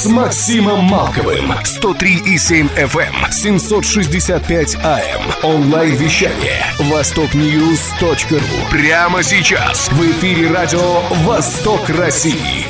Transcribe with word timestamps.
с 0.00 0.06
Максимом 0.06 0.84
Малковым. 0.84 1.52
103,7 1.62 2.70
FM, 2.74 3.30
765 3.30 4.76
AM. 4.76 5.20
Онлайн-вещание. 5.42 6.64
Востокньюз.ру. 6.90 8.70
Прямо 8.70 9.22
сейчас. 9.22 9.90
В 9.90 10.00
эфире 10.00 10.50
радио 10.50 11.02
«Восток 11.26 11.86
России». 11.90 12.64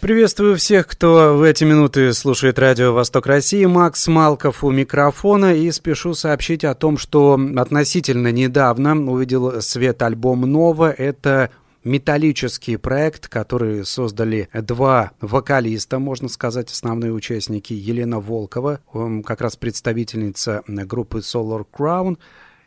Приветствую 0.00 0.56
всех, 0.56 0.88
кто 0.88 1.36
в 1.36 1.42
эти 1.42 1.62
минуты 1.62 2.12
слушает 2.14 2.58
радио 2.58 2.92
«Восток 2.92 3.26
России». 3.26 3.64
Макс 3.64 4.08
Малков 4.08 4.64
у 4.64 4.72
микрофона. 4.72 5.54
И 5.54 5.70
спешу 5.70 6.14
сообщить 6.14 6.64
о 6.64 6.74
том, 6.74 6.98
что 6.98 7.38
относительно 7.56 8.32
недавно 8.32 8.96
увидел 9.08 9.62
свет 9.62 10.02
альбом 10.02 10.40
«Нова». 10.40 10.90
Это 10.90 11.50
металлический 11.84 12.76
проект, 12.76 13.28
который 13.28 13.84
создали 13.84 14.48
два 14.52 15.12
вокалиста, 15.20 15.98
можно 15.98 16.28
сказать, 16.28 16.70
основные 16.70 17.12
участники. 17.12 17.72
Елена 17.72 18.20
Волкова, 18.20 18.80
как 19.24 19.40
раз 19.40 19.56
представительница 19.56 20.62
группы 20.66 21.18
Solar 21.18 21.66
Crown, 21.70 22.18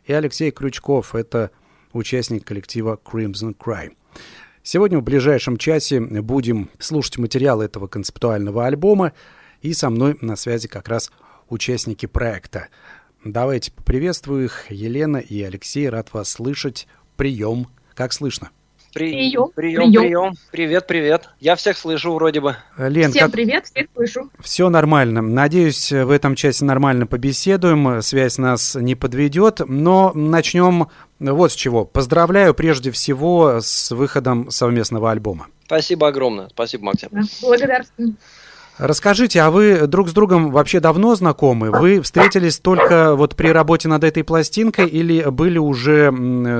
и 0.04 0.12
Алексей 0.12 0.50
Крючков, 0.50 1.14
это 1.14 1.50
участник 1.92 2.44
коллектива 2.44 2.98
Crimson 3.04 3.56
Cry. 3.56 3.92
Сегодня 4.62 4.98
в 4.98 5.02
ближайшем 5.02 5.56
часе 5.58 6.00
будем 6.00 6.70
слушать 6.78 7.18
материал 7.18 7.60
этого 7.60 7.86
концептуального 7.86 8.66
альбома, 8.66 9.12
и 9.62 9.72
со 9.72 9.90
мной 9.90 10.18
на 10.20 10.36
связи 10.36 10.68
как 10.68 10.88
раз 10.88 11.10
участники 11.48 12.06
проекта. 12.06 12.68
Давайте 13.24 13.72
поприветствую 13.72 14.44
их. 14.44 14.70
Елена 14.70 15.16
и 15.16 15.40
Алексей, 15.42 15.88
рад 15.88 16.12
вас 16.12 16.30
слышать. 16.30 16.86
Прием. 17.16 17.68
Как 17.94 18.12
слышно? 18.12 18.50
Прием, 18.94 19.50
прием, 19.54 19.90
прием, 19.90 20.02
прием. 20.02 20.34
Привет, 20.52 20.86
привет. 20.86 21.28
Я 21.40 21.56
всех 21.56 21.76
слышу 21.76 22.14
вроде 22.14 22.40
бы. 22.40 22.56
Лен, 22.78 23.10
Всем 23.10 23.24
как... 23.24 23.32
привет, 23.32 23.66
всех 23.66 23.88
слышу. 23.92 24.30
Все 24.38 24.68
нормально. 24.70 25.20
Надеюсь, 25.20 25.90
в 25.90 26.10
этом 26.10 26.36
часе 26.36 26.64
нормально 26.64 27.08
побеседуем, 27.08 28.00
связь 28.02 28.38
нас 28.38 28.76
не 28.76 28.94
подведет, 28.94 29.60
но 29.66 30.12
начнем 30.14 30.86
вот 31.18 31.50
с 31.50 31.54
чего. 31.56 31.84
Поздравляю 31.84 32.54
прежде 32.54 32.92
всего 32.92 33.60
с 33.60 33.90
выходом 33.90 34.50
совместного 34.50 35.10
альбома. 35.10 35.48
Спасибо 35.66 36.08
огромное. 36.08 36.48
Спасибо, 36.50 36.84
Максим. 36.84 37.10
Благодарствую. 37.42 38.14
Расскажите, 38.78 39.40
а 39.40 39.50
вы 39.50 39.86
друг 39.86 40.08
с 40.08 40.12
другом 40.12 40.50
вообще 40.50 40.80
давно 40.80 41.14
знакомы? 41.14 41.70
Вы 41.70 42.00
встретились 42.00 42.58
только 42.58 43.14
вот 43.14 43.36
при 43.36 43.48
работе 43.48 43.88
над 43.88 44.02
этой 44.02 44.24
пластинкой 44.24 44.88
или 44.88 45.22
были 45.30 45.58
уже 45.58 46.10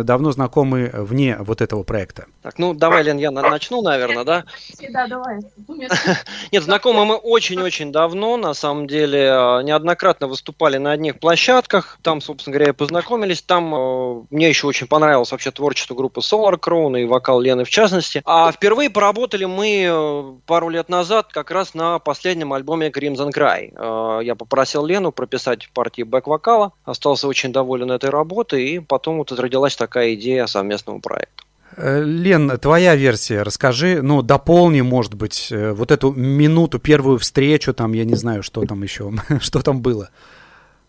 давно 0.05 0.31
знакомы 0.31 0.91
вне 0.93 1.37
вот 1.41 1.61
этого 1.61 1.83
проекта? 1.83 2.27
Так, 2.43 2.59
ну 2.59 2.73
давай, 2.73 3.03
Лен, 3.03 3.19
я 3.19 3.31
начну, 3.31 3.83
наверное, 3.83 4.25
да? 4.25 4.45
Да, 4.91 5.07
давай. 5.09 5.41
Нет, 6.53 6.63
знакомы 6.63 7.05
мы 7.05 7.17
очень-очень 7.17 7.91
давно, 7.91 8.37
на 8.37 8.55
самом 8.55 8.87
деле, 8.87 9.31
а, 9.33 9.61
неоднократно 9.63 10.27
выступали 10.27 10.77
на 10.77 10.93
одних 10.93 11.19
площадках, 11.19 11.99
там, 12.03 12.21
собственно 12.21 12.55
говоря, 12.55 12.71
и 12.71 12.75
познакомились, 12.75 13.43
там 13.43 13.75
а, 13.75 14.23
мне 14.31 14.49
еще 14.49 14.67
очень 14.67 14.87
понравилось 14.87 15.33
вообще 15.33 15.51
творчество 15.51 15.95
группы 15.95 16.21
Solar 16.21 16.61
Crown 16.61 17.01
и 17.01 17.07
вокал 17.07 17.41
Лены 17.41 17.65
в 17.65 17.71
частности. 17.71 18.23
А 18.25 18.53
впервые 18.53 18.91
поработали 18.91 19.47
мы 19.47 19.87
э, 19.89 20.25
пару 20.47 20.69
лет 20.69 20.89
назад 20.89 21.33
как 21.33 21.51
раз 21.51 21.75
на 21.75 21.99
последнем 22.05 22.53
альбоме 22.53 22.89
Crimson 22.89 23.33
Cry. 23.33 23.73
Э, 23.75 24.25
я 24.25 24.35
попросил 24.35 24.87
Лену 24.87 25.13
прописать 25.13 25.69
партии 25.73 26.03
бэк-вокала, 26.03 26.73
остался 26.85 27.27
очень 27.29 27.53
доволен 27.53 27.91
этой 27.91 28.11
работой, 28.11 28.65
и 28.65 28.79
потом 28.79 29.19
вот 29.19 29.33
родилась 29.33 29.77
такая 29.77 30.15
идея 30.15 30.47
совместного 30.47 31.01
проекта. 31.01 31.45
Э, 31.77 32.03
Лен, 32.03 32.59
твоя 32.59 32.95
версия, 32.95 33.43
расскажи, 33.43 34.01
ну, 34.03 34.23
дополни, 34.23 34.81
может 34.83 35.15
быть, 35.15 35.49
э, 35.51 35.73
вот 35.73 35.91
эту 35.91 36.13
минуту, 36.13 36.79
первую 36.79 37.19
встречу, 37.19 37.75
там, 37.75 37.93
я 37.95 38.05
не 38.05 38.15
знаю, 38.15 38.43
что 38.43 38.65
там 38.65 38.83
еще, 38.83 39.13
что 39.41 39.61
там 39.63 39.81
было. 39.81 40.11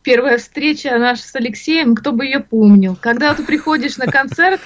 Первая 0.06 0.38
встреча 0.38 0.96
наша 1.00 1.24
с 1.24 1.36
Алексеем, 1.36 1.96
кто 1.96 2.12
бы 2.12 2.26
ее 2.26 2.40
помнил. 2.40 2.96
Когда 2.96 3.34
ты 3.34 3.44
приходишь 3.44 3.98
на 3.98 4.06
концерт, 4.06 4.62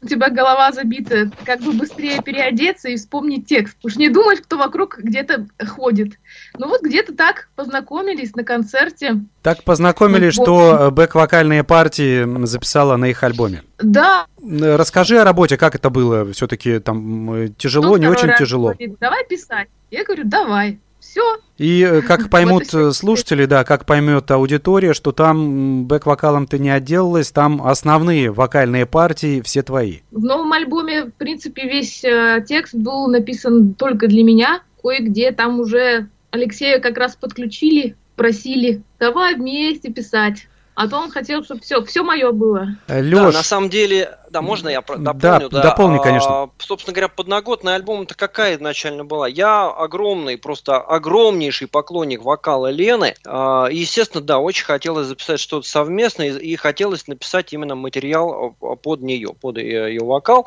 у 0.00 0.06
тебя 0.06 0.30
голова 0.30 0.72
забита, 0.72 1.30
как 1.44 1.60
бы 1.60 1.72
быстрее 1.72 2.22
переодеться 2.22 2.88
и 2.88 2.96
вспомнить 2.96 3.46
текст. 3.46 3.76
Уж 3.84 3.96
не 3.96 4.08
думать, 4.08 4.40
кто 4.40 4.56
вокруг 4.56 4.98
где-то 4.98 5.46
ходит. 5.66 6.14
Ну 6.56 6.68
вот 6.68 6.80
где-то 6.80 7.14
так 7.14 7.50
познакомились 7.54 8.34
на 8.34 8.44
концерте. 8.44 9.20
Так 9.42 9.62
познакомились, 9.62 10.32
что 10.32 10.90
бэк-вокальные 10.90 11.64
партии 11.64 12.46
записала 12.46 12.96
на 12.96 13.10
их 13.10 13.22
альбоме. 13.22 13.64
Да. 13.76 14.26
Расскажи 14.42 15.18
о 15.18 15.24
работе, 15.24 15.58
как 15.58 15.74
это 15.74 15.90
было? 15.90 16.32
Все-таки 16.32 16.78
там 16.78 17.52
тяжело, 17.58 17.90
ну, 17.90 17.96
не 17.98 18.08
очень 18.08 18.30
тяжело. 18.38 18.68
Говорит, 18.68 18.96
давай 18.98 19.26
писать. 19.26 19.68
Я 19.90 20.04
говорю, 20.04 20.22
давай. 20.24 20.80
Все. 21.08 21.38
И 21.56 21.82
э, 21.82 22.02
как 22.02 22.28
поймут 22.30 22.72
вот 22.72 22.94
слушатели, 22.94 23.46
да, 23.46 23.64
как 23.64 23.86
поймет 23.86 24.30
аудитория, 24.30 24.92
что 24.92 25.12
там 25.12 25.86
бэк-вокалом 25.86 26.46
ты 26.46 26.58
не 26.58 26.70
отделалась, 26.70 27.30
там 27.30 27.62
основные 27.62 28.30
вокальные 28.30 28.84
партии 28.84 29.40
все 29.40 29.62
твои. 29.62 30.00
В 30.10 30.22
новом 30.22 30.52
альбоме, 30.52 31.04
в 31.04 31.12
принципе, 31.12 31.62
весь 31.64 32.04
э, 32.04 32.44
текст 32.46 32.74
был 32.74 33.08
написан 33.08 33.74
только 33.74 34.06
для 34.06 34.22
меня. 34.22 34.62
Кое-где 34.82 35.32
там 35.32 35.60
уже 35.60 36.08
Алексея 36.30 36.78
как 36.78 36.98
раз 36.98 37.16
подключили, 37.16 37.96
просили, 38.14 38.82
давай 38.98 39.34
вместе 39.34 39.90
писать. 39.90 40.46
А 40.74 40.86
то 40.88 40.98
он 40.98 41.10
хотел, 41.10 41.42
чтобы 41.42 41.60
все, 41.62 41.82
все 41.84 42.04
мое 42.04 42.30
было. 42.30 42.76
Леш, 42.86 43.10
да, 43.10 43.32
на 43.32 43.42
самом 43.42 43.68
деле, 43.68 44.17
да, 44.30 44.42
можно 44.42 44.68
я 44.68 44.80
дополню? 44.80 45.48
Да, 45.48 45.48
да 45.48 45.62
дополни, 45.62 45.98
конечно. 45.98 46.30
А, 46.30 46.50
собственно 46.58 46.94
говоря, 46.94 47.08
подноготный 47.08 47.74
альбом-то 47.74 48.14
какая 48.14 48.56
изначально 48.56 49.04
была? 49.04 49.28
Я 49.28 49.68
огромный, 49.68 50.36
просто 50.36 50.78
огромнейший 50.78 51.68
поклонник 51.68 52.22
вокала 52.22 52.70
Лены. 52.70 53.14
А, 53.26 53.68
естественно, 53.70 54.22
да, 54.22 54.38
очень 54.38 54.64
хотелось 54.64 55.06
записать 55.06 55.40
что-то 55.40 55.68
совместное, 55.68 56.32
и, 56.38 56.56
хотелось 56.56 57.06
написать 57.06 57.52
именно 57.52 57.74
материал 57.74 58.56
а, 58.60 58.76
под 58.76 59.02
нее, 59.02 59.34
под 59.40 59.58
ее, 59.58 59.88
ее 59.88 60.04
вокал. 60.04 60.46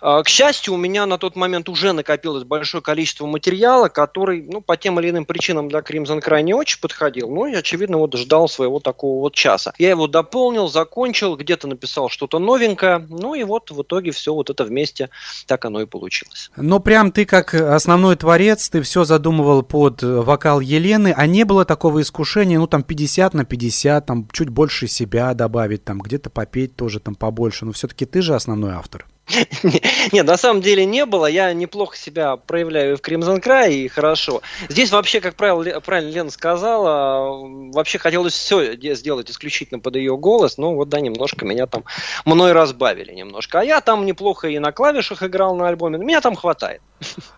А, 0.00 0.22
к 0.22 0.28
счастью, 0.28 0.74
у 0.74 0.76
меня 0.76 1.06
на 1.06 1.18
тот 1.18 1.36
момент 1.36 1.68
уже 1.68 1.92
накопилось 1.92 2.44
большое 2.44 2.82
количество 2.82 3.26
материала, 3.26 3.88
который, 3.88 4.42
ну, 4.42 4.60
по 4.60 4.76
тем 4.76 5.00
или 5.00 5.10
иным 5.10 5.24
причинам 5.24 5.68
для 5.68 5.80
Crimson 5.80 6.22
Cry 6.22 6.42
не 6.42 6.54
очень 6.54 6.80
подходил, 6.80 7.30
но, 7.30 7.44
очевидно, 7.44 7.98
вот 7.98 8.14
ждал 8.14 8.48
своего 8.48 8.80
такого 8.80 9.20
вот 9.20 9.34
часа. 9.34 9.72
Я 9.78 9.90
его 9.90 10.06
дополнил, 10.06 10.68
закончил, 10.68 11.36
где-то 11.36 11.68
написал 11.68 12.08
что-то 12.08 12.38
новенькое, 12.38 13.06
ну 13.08 13.34
и 13.34 13.44
вот 13.44 13.70
в 13.70 13.82
итоге 13.82 14.10
все 14.10 14.34
вот 14.34 14.50
это 14.50 14.64
вместе 14.64 15.10
так 15.46 15.64
оно 15.64 15.80
и 15.80 15.86
получилось. 15.86 16.50
Но 16.56 16.80
прям 16.80 17.12
ты 17.12 17.24
как 17.24 17.54
основной 17.54 18.16
творец, 18.16 18.68
ты 18.68 18.82
все 18.82 19.04
задумывал 19.04 19.62
под 19.62 20.02
вокал 20.02 20.60
Елены, 20.60 21.12
а 21.16 21.26
не 21.26 21.44
было 21.44 21.64
такого 21.64 22.00
искушения, 22.02 22.58
ну 22.58 22.66
там 22.66 22.82
50 22.82 23.34
на 23.34 23.44
50, 23.44 24.06
там 24.06 24.28
чуть 24.32 24.48
больше 24.48 24.88
себя 24.88 25.34
добавить, 25.34 25.84
там 25.84 26.00
где-то 26.00 26.30
попеть 26.30 26.76
тоже 26.76 27.00
там 27.00 27.14
побольше, 27.14 27.64
но 27.64 27.72
все-таки 27.72 28.06
ты 28.06 28.22
же 28.22 28.34
основной 28.34 28.72
автор. 28.72 29.06
Нет, 30.12 30.26
на 30.26 30.36
самом 30.36 30.62
деле 30.62 30.84
не 30.86 31.04
было. 31.04 31.26
Я 31.26 31.52
неплохо 31.52 31.96
себя 31.96 32.36
проявляю 32.36 32.96
в 32.96 33.00
Crimson 33.00 33.42
Cry, 33.42 33.72
и 33.72 33.88
хорошо. 33.88 34.42
Здесь 34.68 34.90
вообще, 34.90 35.20
как 35.20 35.34
правило, 35.34 35.80
правильно 35.80 36.10
Лена 36.10 36.30
сказала, 36.30 37.46
вообще 37.72 37.98
хотелось 37.98 38.32
все 38.34 38.74
сделать 38.94 39.30
исключительно 39.30 39.80
под 39.80 39.96
ее 39.96 40.16
голос, 40.16 40.58
но 40.58 40.74
вот 40.74 40.88
да, 40.88 41.00
немножко 41.00 41.44
меня 41.44 41.66
там 41.66 41.84
мной 42.24 42.52
разбавили 42.52 43.12
немножко. 43.12 43.60
А 43.60 43.64
я 43.64 43.80
там 43.80 44.06
неплохо 44.06 44.48
и 44.48 44.58
на 44.58 44.72
клавишах 44.72 45.22
играл 45.22 45.54
на 45.56 45.68
альбоме. 45.68 45.98
Меня 45.98 46.20
там 46.20 46.34
хватает. 46.34 46.80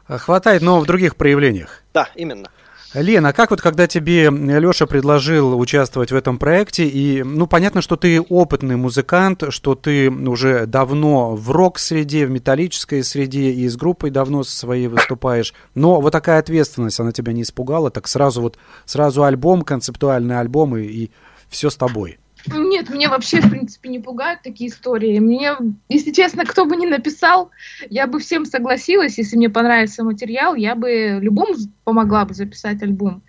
Хватает, 0.06 0.62
но 0.62 0.80
в 0.80 0.86
других 0.86 1.16
проявлениях. 1.16 1.82
Да, 1.92 2.08
именно. 2.14 2.50
Лена, 2.92 3.32
как 3.32 3.50
вот 3.50 3.60
когда 3.60 3.86
тебе 3.86 4.30
Леша 4.30 4.86
предложил 4.86 5.58
участвовать 5.58 6.10
в 6.10 6.14
этом 6.16 6.38
проекте, 6.38 6.88
и, 6.88 7.22
ну, 7.22 7.46
понятно, 7.46 7.82
что 7.82 7.94
ты 7.94 8.20
опытный 8.20 8.74
музыкант, 8.74 9.44
что 9.50 9.76
ты 9.76 10.10
уже 10.10 10.66
давно 10.66 11.36
в 11.36 11.50
рок-среде, 11.52 12.26
в 12.26 12.30
металлической 12.30 13.04
среде 13.04 13.50
и 13.52 13.68
с 13.68 13.76
группой 13.76 14.10
давно 14.10 14.42
своей 14.42 14.88
выступаешь, 14.88 15.54
но 15.76 16.00
вот 16.00 16.10
такая 16.10 16.40
ответственность, 16.40 16.98
она 16.98 17.12
тебя 17.12 17.32
не 17.32 17.42
испугала, 17.42 17.90
так 17.90 18.08
сразу 18.08 18.42
вот, 18.42 18.58
сразу 18.86 19.22
альбом, 19.22 19.62
концептуальный 19.62 20.40
альбом 20.40 20.76
и, 20.76 20.82
и 20.82 21.10
все 21.48 21.70
с 21.70 21.76
тобой? 21.76 22.19
Нет, 22.46 22.90
меня 22.90 23.10
вообще, 23.10 23.40
в 23.40 23.50
принципе, 23.50 23.88
не 23.88 23.98
пугают 23.98 24.42
такие 24.42 24.70
истории. 24.70 25.18
Мне, 25.18 25.52
если 25.88 26.12
честно, 26.12 26.44
кто 26.44 26.64
бы 26.64 26.76
ни 26.76 26.86
написал, 26.86 27.50
я 27.88 28.06
бы 28.06 28.18
всем 28.18 28.44
согласилась, 28.44 29.18
если 29.18 29.36
мне 29.36 29.50
понравится 29.50 30.04
материал, 30.04 30.54
я 30.54 30.74
бы 30.74 31.18
любому 31.20 31.54
помогла 31.84 32.24
бы 32.24 32.34
записать 32.34 32.82
альбом. 32.82 33.22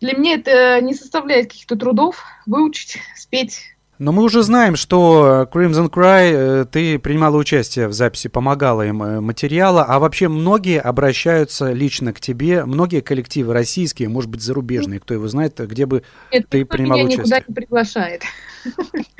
Для 0.00 0.14
меня 0.14 0.34
это 0.34 0.80
не 0.80 0.94
составляет 0.94 1.46
каких-то 1.46 1.76
трудов 1.76 2.24
выучить, 2.46 2.98
спеть 3.16 3.71
Но 4.02 4.10
мы 4.10 4.24
уже 4.24 4.42
знаем, 4.42 4.74
что 4.74 5.48
Crimson 5.52 5.88
Cry, 5.88 6.32
э, 6.32 6.64
ты 6.64 6.98
принимала 6.98 7.36
участие 7.36 7.86
в 7.86 7.92
записи, 7.92 8.26
помогала 8.28 8.84
им 8.84 9.00
э, 9.00 9.20
материала, 9.20 9.84
а 9.84 10.00
вообще 10.00 10.26
многие 10.26 10.80
обращаются 10.80 11.70
лично 11.70 12.12
к 12.12 12.18
тебе, 12.18 12.64
многие 12.64 13.00
коллективы 13.00 13.52
российские, 13.52 14.08
может 14.08 14.28
быть, 14.28 14.42
зарубежные, 14.42 14.98
кто 14.98 15.14
его 15.14 15.28
знает, 15.28 15.56
где 15.56 15.86
бы 15.86 16.02
Нет, 16.32 16.48
ты 16.48 16.64
принимала 16.64 16.98
меня 16.98 17.14
участие. 17.14 17.22
никуда 17.26 17.44
не 17.46 17.54
приглашает. 17.54 18.22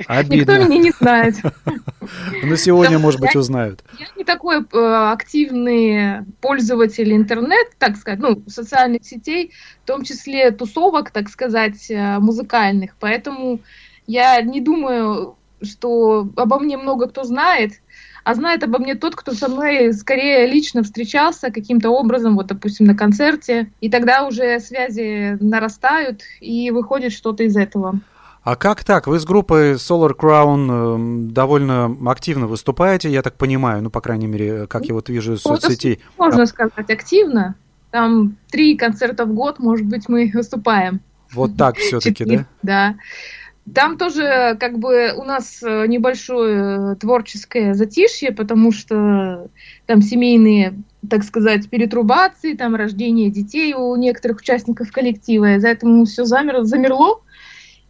Обидно. 0.05 0.35
Никто 0.35 0.65
меня 0.65 0.77
не 0.77 0.91
знает. 0.91 1.35
Но 2.43 2.57
сегодня, 2.57 2.99
может 2.99 3.21
быть, 3.21 3.37
узнают. 3.37 3.85
Я 3.97 4.07
не 4.17 4.25
такой 4.25 4.65
э, 4.69 5.11
активный 5.13 6.25
пользователь 6.41 7.13
интернет, 7.13 7.67
так 7.77 7.95
сказать, 7.95 8.19
ну, 8.19 8.43
социальных 8.47 9.05
сетей, 9.05 9.53
в 9.85 9.87
том 9.87 10.03
числе 10.03 10.51
тусовок, 10.51 11.11
так 11.11 11.29
сказать, 11.29 11.89
музыкальных, 12.19 12.97
поэтому 12.99 13.61
я 14.07 14.41
не 14.41 14.61
думаю, 14.61 15.35
что 15.61 16.27
обо 16.35 16.59
мне 16.59 16.77
много 16.77 17.07
кто 17.07 17.23
знает, 17.23 17.73
а 18.23 18.35
знает 18.35 18.63
обо 18.63 18.79
мне 18.79 18.95
тот, 18.95 19.15
кто 19.15 19.33
со 19.33 19.49
мной 19.49 19.93
скорее 19.93 20.47
лично 20.47 20.83
встречался 20.83 21.51
каким-то 21.51 21.89
образом, 21.89 22.35
вот, 22.35 22.47
допустим, 22.47 22.85
на 22.85 22.95
концерте, 22.95 23.71
и 23.81 23.89
тогда 23.89 24.25
уже 24.25 24.59
связи 24.59 25.37
нарастают, 25.41 26.21
и 26.39 26.71
выходит 26.71 27.11
что-то 27.11 27.43
из 27.43 27.57
этого. 27.57 27.99
А 28.43 28.57
как 28.57 28.83
так? 28.83 29.07
Вы 29.07 29.19
с 29.19 29.25
группой 29.25 29.73
Solar 29.73 30.13
Crown 30.17 31.27
э, 31.27 31.31
довольно 31.31 31.95
активно 32.09 32.47
выступаете, 32.47 33.09
я 33.09 33.21
так 33.21 33.35
понимаю, 33.35 33.81
ну, 33.81 33.89
по 33.89 34.01
крайней 34.01 34.27
мере, 34.27 34.67
как 34.67 34.85
я 34.85 34.93
вот 34.93 35.09
вижу 35.09 35.33
из 35.33 35.45
ну, 35.45 35.55
соцсетей. 35.55 36.01
Можно 36.17 36.45
сказать, 36.45 36.89
активно. 36.89 37.55
Там 37.91 38.35
три 38.49 38.75
концерта 38.75 39.25
в 39.25 39.33
год, 39.33 39.59
может 39.59 39.85
быть, 39.85 40.09
мы 40.09 40.29
выступаем. 40.33 40.99
Вот 41.31 41.55
так 41.57 41.77
все-таки, 41.77 42.25
да? 42.25 42.45
Да. 42.61 42.95
Там 43.73 43.97
тоже 43.97 44.57
как 44.59 44.77
бы 44.77 45.13
у 45.15 45.23
нас 45.23 45.63
э, 45.63 45.87
небольшое 45.87 46.95
творческое 46.95 47.73
затишье, 47.73 48.33
потому 48.33 48.73
что 48.73 49.47
там 49.85 50.01
семейные, 50.01 50.73
так 51.09 51.23
сказать, 51.23 51.69
перетрубации, 51.69 52.55
там 52.55 52.75
рождение 52.75 53.29
детей 53.29 53.73
у 53.73 53.95
некоторых 53.95 54.39
участников 54.39 54.91
коллектива, 54.91 55.55
из-за 55.55 55.69
этого 55.69 56.05
все 56.05 56.25
замерло, 56.25 56.65
замерло. 56.65 57.21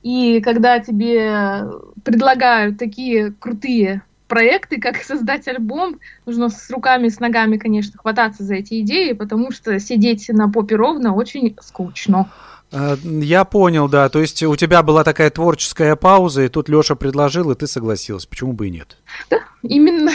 И 0.03 0.41
когда 0.41 0.79
тебе 0.79 1.63
предлагают 2.03 2.77
такие 2.77 3.31
крутые 3.31 4.03
проекты, 4.27 4.79
как 4.79 4.97
создать 4.97 5.47
альбом, 5.47 5.99
нужно 6.25 6.49
с 6.49 6.69
руками, 6.69 7.07
с 7.07 7.19
ногами, 7.19 7.57
конечно, 7.57 7.97
хвататься 7.97 8.43
за 8.43 8.55
эти 8.55 8.81
идеи, 8.81 9.13
потому 9.13 9.51
что 9.51 9.79
сидеть 9.79 10.29
на 10.29 10.49
попе 10.49 10.75
ровно 10.75 11.13
очень 11.13 11.55
скучно. 11.61 12.29
Э, 12.73 12.97
я 13.03 13.45
понял, 13.45 13.87
да. 13.87 14.09
То 14.09 14.19
есть 14.19 14.41
у 14.43 14.55
тебя 14.55 14.81
была 14.83 15.03
такая 15.03 15.29
творческая 15.29 15.95
пауза, 15.95 16.43
и 16.43 16.49
тут 16.49 16.67
Леша 16.67 16.95
предложил, 16.95 17.51
и 17.51 17.55
ты 17.55 17.67
согласилась. 17.67 18.25
Почему 18.25 18.53
бы 18.53 18.67
и 18.67 18.71
нет? 18.71 18.97
Да, 19.29 19.39
именно. 19.61 20.11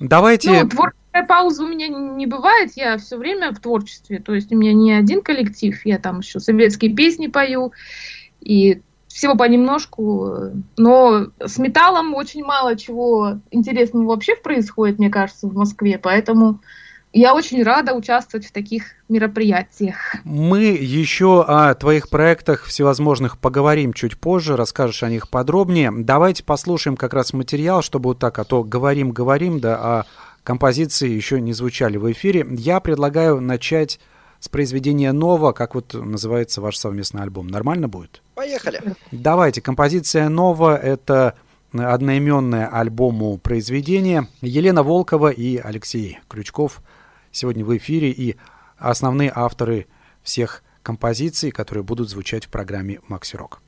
Давайте... 0.00 0.50
Ну, 0.50 0.68
творческая 0.68 1.26
пауза 1.26 1.62
у 1.62 1.68
меня 1.68 1.88
не 1.88 2.26
бывает, 2.26 2.72
я 2.74 2.98
все 2.98 3.16
время 3.16 3.52
в 3.52 3.60
творчестве. 3.60 4.18
То 4.18 4.34
есть 4.34 4.52
у 4.52 4.56
меня 4.56 4.72
не 4.72 4.92
один 4.92 5.22
коллектив, 5.22 5.80
я 5.84 5.98
там 5.98 6.18
еще 6.18 6.40
советские 6.40 6.92
песни 6.92 7.28
пою, 7.28 7.72
и 8.40 8.82
всего 9.06 9.36
понемножку. 9.36 10.50
Но 10.76 11.28
с 11.38 11.58
металлом 11.58 12.14
очень 12.14 12.44
мало 12.44 12.76
чего 12.76 13.38
интересного 13.52 14.06
вообще 14.06 14.34
происходит, 14.34 14.98
мне 14.98 15.10
кажется, 15.10 15.46
в 15.46 15.54
Москве, 15.54 15.98
поэтому 16.02 16.58
я 17.14 17.32
очень 17.32 17.62
рада 17.62 17.94
участвовать 17.94 18.44
в 18.44 18.52
таких 18.52 18.86
мероприятиях. 19.08 20.16
Мы 20.24 20.64
еще 20.64 21.44
о 21.46 21.72
твоих 21.74 22.08
проектах 22.08 22.64
всевозможных 22.64 23.38
поговорим 23.38 23.92
чуть 23.92 24.18
позже, 24.18 24.56
расскажешь 24.56 25.04
о 25.04 25.08
них 25.08 25.28
подробнее. 25.28 25.92
Давайте 25.96 26.42
послушаем 26.42 26.96
как 26.96 27.14
раз 27.14 27.32
материал, 27.32 27.82
чтобы 27.82 28.08
вот 28.10 28.18
так, 28.18 28.38
а 28.40 28.44
то 28.44 28.64
говорим-говорим, 28.64 29.60
да, 29.60 29.78
а 29.80 30.06
композиции 30.42 31.08
еще 31.08 31.40
не 31.40 31.52
звучали 31.52 31.98
в 31.98 32.10
эфире. 32.10 32.44
Я 32.50 32.80
предлагаю 32.80 33.40
начать 33.40 34.00
с 34.40 34.48
произведения 34.48 35.12
«Нова», 35.12 35.52
как 35.52 35.76
вот 35.76 35.94
называется 35.94 36.60
ваш 36.60 36.76
совместный 36.76 37.22
альбом. 37.22 37.46
Нормально 37.46 37.86
будет? 37.86 38.22
Поехали. 38.34 38.80
Давайте. 39.12 39.62
Композиция 39.62 40.28
«Нова»— 40.28 40.76
это 40.82 41.34
одноименное 41.72 42.66
альбому 42.66 43.38
произведение. 43.38 44.26
Елена 44.42 44.82
Волкова 44.82 45.30
и 45.30 45.56
Алексей 45.58 46.18
Крючков— 46.28 46.82
сегодня 47.34 47.64
в 47.64 47.76
эфире 47.76 48.10
и 48.10 48.36
основные 48.78 49.32
авторы 49.34 49.86
всех 50.22 50.62
композиций, 50.82 51.50
которые 51.50 51.84
будут 51.84 52.08
звучать 52.08 52.46
в 52.46 52.48
программе 52.48 53.00
«Макси 53.08 53.36
Рок». 53.36 53.60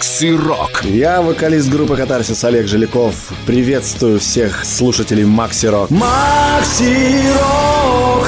Макси 0.00 0.34
Рок. 0.34 0.82
Я 0.82 1.20
вокалист 1.20 1.70
группы 1.70 1.94
Катарсис 1.94 2.42
Олег 2.44 2.66
Жиляков. 2.66 3.34
Приветствую 3.46 4.18
всех 4.18 4.64
слушателей 4.64 5.26
Макси 5.26 5.66
Рок. 5.66 5.90
Макси 5.90 7.20
Рок! 7.34 8.26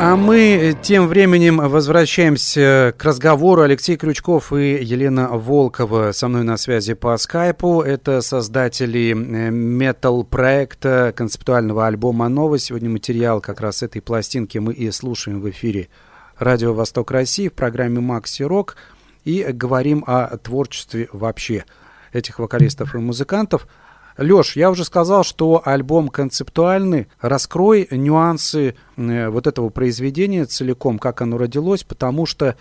А 0.00 0.16
мы 0.16 0.76
тем 0.82 1.06
временем 1.06 1.58
возвращаемся 1.58 2.92
к 2.98 3.04
разговору. 3.04 3.62
Алексей 3.62 3.96
Крючков 3.96 4.52
и 4.52 4.82
Елена 4.82 5.28
Волкова 5.28 6.10
со 6.10 6.26
мной 6.26 6.42
на 6.42 6.56
связи 6.56 6.94
по 6.94 7.16
скайпу. 7.18 7.80
Это 7.80 8.20
создатели 8.20 9.12
метал-проекта 9.12 11.12
концептуального 11.14 11.86
альбома 11.86 12.28
«Нова». 12.28 12.58
Сегодня 12.58 12.90
материал 12.90 13.40
как 13.40 13.60
раз 13.60 13.84
этой 13.84 14.02
пластинки 14.02 14.58
мы 14.58 14.72
и 14.72 14.90
слушаем 14.90 15.40
в 15.40 15.48
эфире 15.50 15.88
Радио 16.36 16.74
«Восток 16.74 17.12
России» 17.12 17.46
в 17.46 17.52
программе 17.52 18.00
«Макси 18.00 18.42
Рок» 18.42 18.76
и 19.24 19.44
говорим 19.44 20.04
о 20.06 20.36
творчестве 20.38 21.08
вообще 21.12 21.64
этих 22.12 22.38
вокалистов 22.38 22.94
и 22.94 22.98
музыкантов– 22.98 23.66
Леш, 24.18 24.56
я 24.56 24.70
уже 24.70 24.84
сказал, 24.84 25.24
что 25.24 25.62
альбом 25.64 26.08
концептуальный. 26.08 27.08
Раскрой 27.20 27.88
нюансы 27.90 28.74
э, 28.96 29.28
вот 29.28 29.46
этого 29.46 29.70
произведения 29.70 30.44
целиком, 30.44 30.98
как 30.98 31.22
оно 31.22 31.38
родилось, 31.38 31.82
потому 31.82 32.26
что 32.26 32.56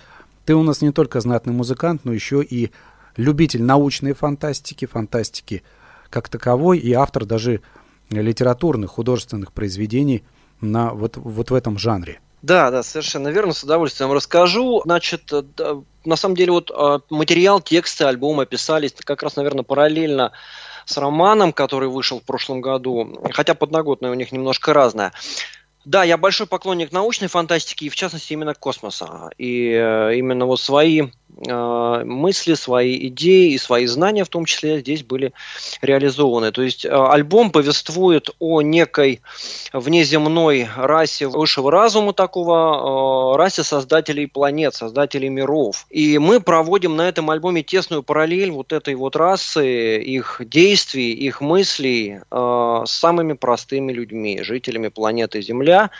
ты 0.45 0.55
у 0.55 0.63
нас 0.63 0.81
не 0.81 0.91
только 0.91 1.19
знатный 1.19 1.53
музыкант, 1.53 2.01
но 2.05 2.13
еще 2.13 2.41
и 2.41 2.71
любитель 3.17 3.63
научной 3.63 4.13
фантастики, 4.13 4.85
фантастики 4.85 5.63
как 6.09 6.29
таковой, 6.29 6.77
и 6.77 6.93
автор 6.93 7.25
даже 7.25 7.61
литературных, 8.09 8.91
художественных 8.91 9.51
произведений 9.51 10.23
на 10.61 10.93
вот, 10.93 11.17
вот 11.17 11.51
в 11.51 11.53
этом 11.53 11.77
жанре. 11.77 12.19
Да, 12.41 12.71
да, 12.71 12.81
совершенно 12.81 13.27
верно, 13.27 13.53
с 13.53 13.63
удовольствием 13.63 14.11
расскажу. 14.11 14.81
Значит, 14.83 15.31
э, 15.31 15.81
на 16.05 16.15
самом 16.15 16.35
деле 16.35 16.51
вот 16.51 16.71
э, 16.71 16.99
материал, 17.09 17.61
тексты 17.61 18.05
альбома 18.05 18.45
писались 18.45 18.93
как 18.97 19.21
раз, 19.21 19.35
наверное, 19.35 19.63
параллельно 19.63 20.31
с 20.85 20.97
романом, 20.97 21.53
который 21.53 21.89
вышел 21.89 22.19
в 22.19 22.23
прошлом 22.23 22.61
году, 22.61 23.19
хотя 23.31 23.53
подноготная 23.53 24.09
у 24.09 24.15
них 24.15 24.31
немножко 24.31 24.73
разная. 24.73 25.13
Да, 25.85 26.03
я 26.03 26.17
большой 26.17 26.47
поклонник 26.47 26.91
научной 26.91 27.27
фантастики 27.27 27.85
и, 27.85 27.89
в 27.89 27.95
частности, 27.95 28.33
именно 28.33 28.53
космоса. 28.53 29.29
И 29.37 29.71
э, 29.71 30.15
именно 30.15 30.45
вот 30.45 30.59
свои 30.59 31.09
мысли, 31.37 32.53
свои 32.53 33.07
идеи 33.07 33.53
и 33.53 33.57
свои 33.57 33.85
знания 33.85 34.23
в 34.23 34.29
том 34.29 34.45
числе 34.45 34.79
здесь 34.79 35.03
были 35.03 35.33
реализованы. 35.81 36.51
То 36.51 36.61
есть 36.61 36.85
э, 36.85 36.89
альбом 36.89 37.51
повествует 37.51 38.29
о 38.39 38.61
некой 38.61 39.21
внеземной 39.73 40.67
расе 40.75 41.27
высшего 41.27 41.71
разума 41.71 42.13
такого, 42.13 43.33
э, 43.33 43.37
расе 43.37 43.63
создателей 43.63 44.27
планет, 44.27 44.75
создателей 44.75 45.29
миров. 45.29 45.85
И 45.89 46.17
мы 46.17 46.39
проводим 46.39 46.95
на 46.95 47.07
этом 47.07 47.29
альбоме 47.29 47.63
тесную 47.63 48.03
параллель 48.03 48.51
вот 48.51 48.73
этой 48.73 48.95
вот 48.95 49.15
расы, 49.15 50.01
их 50.01 50.41
действий, 50.45 51.11
их 51.11 51.41
мыслей 51.41 52.19
э, 52.29 52.83
с 52.85 52.91
самыми 52.91 53.33
простыми 53.33 53.91
людьми, 53.91 54.41
жителями 54.41 54.89
планеты 54.89 55.41
Земля. 55.41 55.91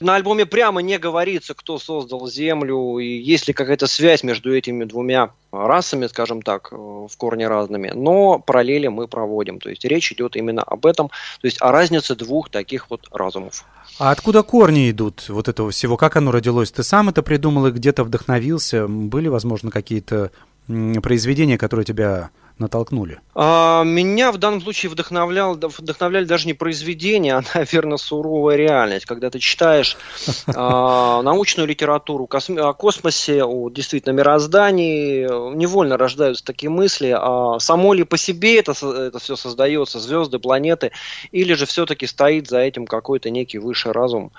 На 0.00 0.16
альбоме 0.16 0.46
прямо 0.46 0.82
не 0.82 0.98
говорится, 0.98 1.54
кто 1.54 1.78
создал 1.78 2.26
Землю 2.26 2.98
и 2.98 3.06
есть 3.06 3.46
ли 3.48 3.54
какая-то 3.54 3.86
связь 3.86 4.22
между 4.22 4.54
этими 4.54 4.61
двумя 4.70 5.30
расами, 5.52 6.06
скажем 6.06 6.42
так, 6.42 6.68
э, 6.72 6.76
в 6.76 7.16
корне 7.16 7.48
разными. 7.48 7.92
Но 7.94 8.38
параллели 8.38 8.88
мы 8.88 9.06
проводим. 9.06 9.58
То 9.58 9.68
есть 9.68 9.84
речь 9.84 10.12
идет 10.12 10.36
именно 10.36 10.62
об 10.62 10.86
этом, 10.86 11.08
то 11.08 11.46
есть 11.46 11.60
о 11.60 11.72
разнице 11.72 12.14
двух 12.14 12.48
таких 12.48 12.90
вот 12.90 13.08
разумов. 13.12 13.64
А 13.98 14.10
откуда 14.10 14.42
корни 14.42 14.90
идут 14.90 15.28
вот 15.28 15.48
этого 15.48 15.70
всего? 15.70 15.96
Как 15.96 16.16
оно 16.16 16.30
родилось? 16.30 16.70
Ты 16.70 16.82
сам 16.82 17.10
это 17.10 17.22
придумал 17.22 17.66
и 17.66 17.70
где-то 17.70 18.04
вдохновился? 18.04 18.88
Были, 18.88 19.28
возможно, 19.28 19.70
какие-то 19.70 20.30
произведения, 20.66 21.58
которые 21.58 21.84
тебя 21.84 22.30
натолкнули? 22.58 23.20
А, 23.34 23.82
меня 23.84 24.32
в 24.32 24.38
данном 24.38 24.60
случае 24.60 24.90
вдохновлял, 24.90 25.54
вдохновляли 25.54 26.24
даже 26.24 26.46
не 26.46 26.54
произведения, 26.54 27.34
а, 27.38 27.42
наверное, 27.54 27.96
суровая 27.96 28.56
реальность. 28.56 29.06
Когда 29.06 29.30
ты 29.30 29.38
читаешь 29.38 29.96
а, 30.54 31.22
научную 31.22 31.66
литературу 31.66 32.28
о 32.30 32.72
космосе, 32.72 33.44
о 33.44 33.70
действительно 33.70 34.12
мироздании, 34.12 35.54
невольно 35.54 35.96
рождаются 35.96 36.44
такие 36.44 36.70
мысли, 36.70 37.14
а 37.18 37.58
само 37.58 37.94
ли 37.94 38.04
по 38.04 38.16
себе 38.16 38.58
это, 38.58 38.72
это 38.72 39.18
все 39.18 39.36
создается, 39.36 39.98
звезды, 40.00 40.38
планеты, 40.38 40.92
или 41.30 41.54
же 41.54 41.66
все-таки 41.66 42.06
стоит 42.06 42.48
за 42.48 42.58
этим 42.58 42.86
какой-то 42.86 43.30
некий 43.30 43.58
высший 43.58 43.92
разум, 43.92 44.32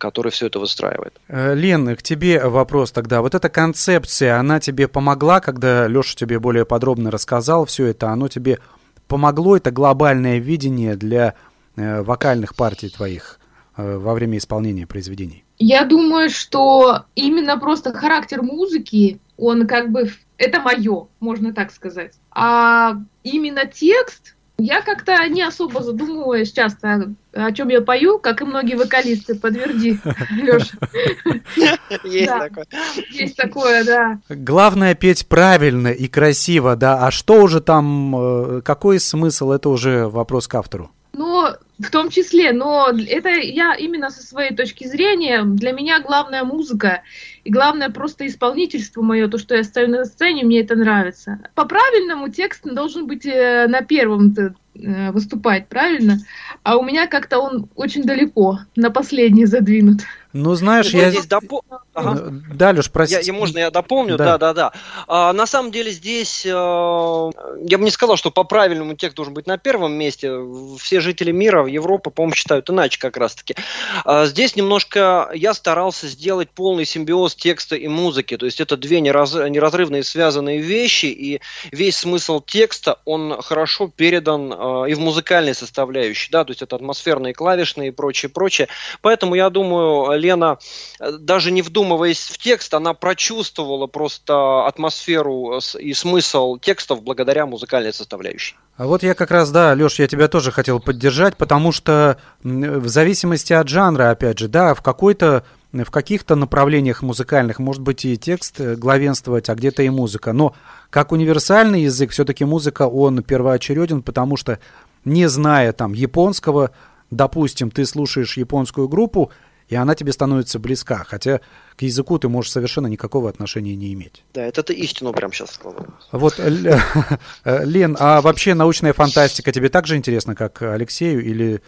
который 0.00 0.32
все 0.32 0.46
это 0.46 0.58
выстраивает. 0.58 1.20
Э, 1.28 1.54
Лен, 1.54 1.94
к 1.94 2.02
тебе 2.02 2.42
вопрос 2.44 2.90
тогда. 2.90 3.20
Вот 3.20 3.34
эта 3.34 3.48
концепция, 3.48 4.38
она 4.38 4.58
тебе 4.58 4.88
помогла, 4.88 5.40
когда 5.40 5.86
Леша 5.86 6.16
тебе 6.16 6.40
более 6.40 6.64
подробно 6.64 7.10
рассказал 7.10 7.66
все 7.66 7.86
это, 7.86 8.08
оно 8.08 8.28
тебе 8.28 8.58
помогло, 9.06 9.56
это 9.56 9.70
глобальное 9.70 10.38
видение 10.38 10.96
для 10.96 11.34
э, 11.76 12.02
вокальных 12.02 12.56
партий 12.56 12.88
твоих 12.88 13.38
э, 13.76 13.98
во 13.98 14.14
время 14.14 14.38
исполнения 14.38 14.86
произведений? 14.86 15.44
Я 15.58 15.84
думаю, 15.84 16.30
что 16.30 17.04
именно 17.14 17.58
просто 17.58 17.92
характер 17.92 18.42
музыки, 18.42 19.20
он 19.36 19.66
как 19.66 19.90
бы, 19.90 20.10
это 20.38 20.60
мое, 20.60 21.08
можно 21.20 21.52
так 21.52 21.70
сказать. 21.70 22.14
А 22.30 22.94
именно 23.22 23.66
текст, 23.66 24.36
я 24.60 24.82
как-то 24.82 25.26
не 25.28 25.42
особо 25.42 25.82
задумываюсь 25.82 26.52
часто, 26.52 27.14
о 27.32 27.52
чем 27.52 27.68
я 27.68 27.80
пою, 27.80 28.18
как 28.18 28.42
и 28.42 28.44
многие 28.44 28.74
вокалисты. 28.74 29.34
Подтверди, 29.34 29.98
Леша. 30.30 30.76
Есть 32.04 32.28
такое. 32.28 32.66
Есть 33.10 33.36
такое, 33.36 33.84
да. 33.84 34.18
Главное 34.28 34.94
петь 34.94 35.26
правильно 35.26 35.88
и 35.88 36.08
красиво, 36.08 36.76
да. 36.76 37.06
А 37.06 37.10
что 37.10 37.42
уже 37.42 37.60
там, 37.60 38.14
э, 38.16 38.62
какой 38.62 39.00
смысл, 39.00 39.52
это 39.52 39.68
уже 39.68 40.08
вопрос 40.08 40.46
к 40.48 40.54
автору. 40.54 40.90
Ну, 41.12 41.48
в 41.80 41.90
том 41.90 42.10
числе, 42.10 42.52
но 42.52 42.88
это 42.90 43.30
я 43.30 43.74
именно 43.74 44.10
со 44.10 44.22
своей 44.22 44.54
точки 44.54 44.86
зрения, 44.86 45.42
для 45.44 45.72
меня 45.72 46.00
главная 46.00 46.44
музыка 46.44 47.02
и 47.42 47.50
главное 47.50 47.88
просто 47.88 48.26
исполнительство 48.26 49.02
мое, 49.02 49.28
то, 49.28 49.38
что 49.38 49.54
я 49.54 49.64
стою 49.64 49.88
на 49.88 50.04
сцене, 50.04 50.44
мне 50.44 50.60
это 50.60 50.76
нравится. 50.76 51.38
По-правильному 51.54 52.28
текст 52.28 52.64
должен 52.64 53.06
быть 53.06 53.24
э, 53.24 53.66
на 53.66 53.80
первом 53.80 54.34
э, 54.36 55.10
выступать, 55.12 55.68
правильно? 55.68 56.18
А 56.62 56.76
у 56.76 56.82
меня 56.82 57.06
как-то 57.06 57.38
он 57.38 57.70
очень 57.74 58.02
далеко, 58.02 58.58
на 58.76 58.90
последний 58.90 59.46
задвинут. 59.46 60.00
Ну, 60.32 60.54
знаешь, 60.54 60.90
я... 60.90 61.10
Здесь 61.10 61.26
допо... 61.26 61.62
ага. 61.92 62.20
Э, 62.20 62.30
да, 62.54 62.70
Леш, 62.70 62.90
прости. 62.90 63.18
Я, 63.20 63.32
можно 63.32 63.58
я 63.58 63.70
дополню? 63.70 64.16
Да, 64.16 64.38
да, 64.38 64.38
да. 64.38 64.54
да. 64.54 64.72
А, 65.08 65.32
на 65.32 65.46
самом 65.46 65.72
деле 65.72 65.90
здесь, 65.90 66.46
а, 66.48 67.30
я 67.62 67.78
бы 67.78 67.84
не 67.84 67.90
сказал, 67.90 68.16
что 68.16 68.30
по 68.30 68.44
правильному 68.44 68.94
текст 68.94 69.16
должен 69.16 69.34
быть 69.34 69.48
на 69.48 69.58
первом 69.58 69.92
месте. 69.92 70.32
Все 70.78 71.00
жители 71.00 71.32
мира, 71.32 71.66
Европы, 71.66 72.10
по-моему, 72.10 72.34
считают 72.34 72.70
иначе 72.70 73.00
как 73.00 73.16
раз-таки. 73.16 73.56
А, 74.04 74.26
здесь 74.26 74.54
немножко 74.54 75.30
я 75.34 75.52
старался 75.52 76.06
сделать 76.06 76.50
полный 76.50 76.84
симбиоз 76.84 77.34
текста 77.34 77.74
и 77.74 77.88
музыки. 77.88 78.36
То 78.36 78.46
есть 78.46 78.60
это 78.60 78.76
две 78.76 79.00
нераз... 79.00 79.34
неразрывные 79.34 80.04
связанные 80.04 80.60
вещи, 80.60 81.06
и 81.06 81.40
весь 81.72 81.96
смысл 81.96 82.40
текста, 82.40 83.00
он 83.04 83.42
хорошо 83.42 83.88
передан 83.88 84.54
а, 84.56 84.84
и 84.84 84.94
в 84.94 85.00
музыкальной 85.00 85.56
составляющей. 85.56 86.30
Да? 86.30 86.44
То 86.44 86.52
есть 86.52 86.62
это 86.62 86.76
атмосферные 86.76 87.34
клавишные 87.34 87.88
и 87.88 87.90
прочее, 87.90 88.30
прочее. 88.30 88.68
Поэтому 89.02 89.34
я 89.34 89.50
думаю, 89.50 90.19
Лена, 90.20 90.58
э, 91.00 91.12
даже 91.18 91.50
не 91.50 91.62
вдумываясь 91.62 92.20
в 92.20 92.38
текст, 92.38 92.72
она 92.74 92.94
прочувствовала 92.94 93.86
просто 93.88 94.66
атмосферу 94.66 95.60
и 95.78 95.92
смысл 95.94 96.58
текстов 96.58 97.02
благодаря 97.02 97.46
музыкальной 97.46 97.92
составляющей. 97.92 98.56
А 98.76 98.86
вот 98.86 99.02
я 99.02 99.14
как 99.14 99.30
раз, 99.30 99.50
да, 99.50 99.74
Леш, 99.74 99.98
я 99.98 100.06
тебя 100.06 100.28
тоже 100.28 100.52
хотел 100.52 100.80
поддержать, 100.80 101.36
потому 101.36 101.72
что 101.72 102.18
в 102.42 102.88
зависимости 102.88 103.52
от 103.52 103.68
жанра, 103.68 104.10
опять 104.10 104.38
же, 104.38 104.48
да, 104.48 104.74
в 104.74 104.82
какой-то 104.82 105.44
в 105.72 105.90
каких-то 105.90 106.34
направлениях 106.34 107.02
музыкальных 107.02 107.58
может 107.58 107.82
быть 107.82 108.04
и 108.04 108.16
текст 108.16 108.60
э, 108.60 108.74
главенствовать, 108.74 109.48
а 109.48 109.54
где-то 109.54 109.82
и 109.82 109.88
музыка. 109.88 110.32
Но 110.32 110.54
как 110.90 111.12
универсальный 111.12 111.82
язык, 111.82 112.10
все-таки 112.10 112.44
музыка, 112.44 112.88
он 112.88 113.22
первоочереден, 113.22 114.02
потому 114.02 114.36
что 114.36 114.58
не 115.04 115.28
зная 115.28 115.72
там 115.72 115.92
японского, 115.92 116.72
допустим, 117.10 117.70
ты 117.70 117.86
слушаешь 117.86 118.36
японскую 118.36 118.88
группу, 118.88 119.30
и 119.70 119.76
она 119.76 119.94
тебе 119.94 120.12
становится 120.12 120.58
близка, 120.58 121.04
хотя 121.08 121.40
к 121.76 121.82
языку 121.82 122.18
ты 122.18 122.28
можешь 122.28 122.50
совершенно 122.50 122.88
никакого 122.88 123.30
отношения 123.30 123.76
не 123.76 123.94
иметь. 123.94 124.24
Да, 124.34 124.44
это 124.44 124.64
ты 124.64 124.74
истину 124.74 125.12
прямо 125.12 125.32
сейчас 125.32 125.52
сказал. 125.52 125.86
Вот, 126.10 126.38
э, 126.40 127.64
Лен, 127.64 127.96
а 127.98 128.20
вообще 128.20 128.54
научная 128.54 128.92
фантастика 128.92 129.52
тебе 129.52 129.68
так 129.68 129.86
же 129.86 129.96
интересна, 129.96 130.34
как 130.34 130.60
Алексею, 130.60 131.24
или 131.24 131.62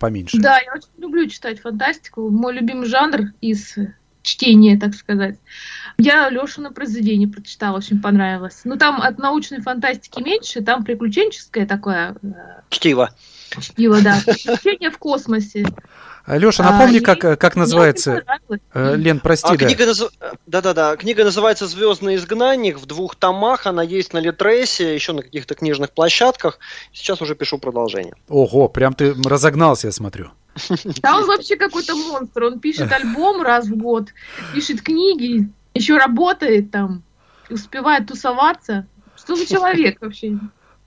поменьше? 0.00 0.38
Да, 0.38 0.58
я 0.58 0.72
очень 0.72 0.88
люблю 0.98 1.28
читать 1.28 1.60
фантастику. 1.60 2.28
Мой 2.28 2.54
любимый 2.54 2.86
жанр 2.86 3.32
из 3.40 3.76
чтения, 4.22 4.76
так 4.76 4.94
сказать. 4.94 5.38
Я 5.96 6.28
Лешина 6.30 6.72
произведение 6.72 7.28
прочитала, 7.28 7.76
очень 7.76 8.00
понравилось. 8.00 8.62
Ну, 8.64 8.76
там 8.76 9.00
от 9.00 9.18
научной 9.18 9.60
фантастики 9.60 10.20
меньше, 10.20 10.60
там 10.60 10.84
приключенческое 10.84 11.66
такое. 11.66 12.16
Чтиво. 12.70 13.10
Чтила, 13.60 14.00
да. 14.00 14.20
Приключения 14.24 14.90
в 14.90 14.98
космосе. 14.98 15.66
Леша, 16.26 16.62
напомни, 16.62 16.98
а, 16.98 17.02
как, 17.02 17.38
как 17.38 17.54
называется... 17.54 18.22
Э, 18.72 18.96
Лен, 18.96 19.20
прости, 19.20 19.46
а, 19.46 19.56
да. 19.56 19.66
Книга 19.66 19.86
наз... 19.86 20.04
Да-да-да, 20.46 20.96
книга 20.96 21.22
называется 21.22 21.66
«Звездный 21.66 22.16
изгнанник» 22.16 22.78
в 22.78 22.86
двух 22.86 23.14
томах, 23.14 23.66
она 23.66 23.82
есть 23.82 24.14
на 24.14 24.18
Литресе, 24.18 24.94
еще 24.94 25.12
на 25.12 25.22
каких-то 25.22 25.54
книжных 25.54 25.90
площадках. 25.90 26.58
Сейчас 26.92 27.20
уже 27.20 27.34
пишу 27.34 27.58
продолжение. 27.58 28.14
Ого, 28.28 28.68
прям 28.68 28.94
ты 28.94 29.14
разогнался, 29.22 29.88
я 29.88 29.92
смотрю. 29.92 30.30
Да 31.02 31.18
он 31.18 31.26
вообще 31.26 31.56
какой-то 31.56 31.94
монстр, 31.94 32.44
он 32.44 32.60
пишет 32.60 32.90
альбом 32.90 33.42
раз 33.42 33.66
в 33.66 33.76
год, 33.76 34.08
пишет 34.54 34.80
книги, 34.80 35.50
еще 35.74 35.98
работает 35.98 36.70
там, 36.70 37.02
успевает 37.50 38.06
тусоваться. 38.06 38.86
Что 39.16 39.36
за 39.36 39.46
человек 39.46 40.00
вообще? 40.00 40.38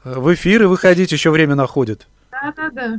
В 0.03 0.33
эфиры 0.33 0.67
выходить 0.67 1.11
еще 1.11 1.29
время 1.29 1.55
находит. 1.55 2.07
Да-да-да. 2.41 2.97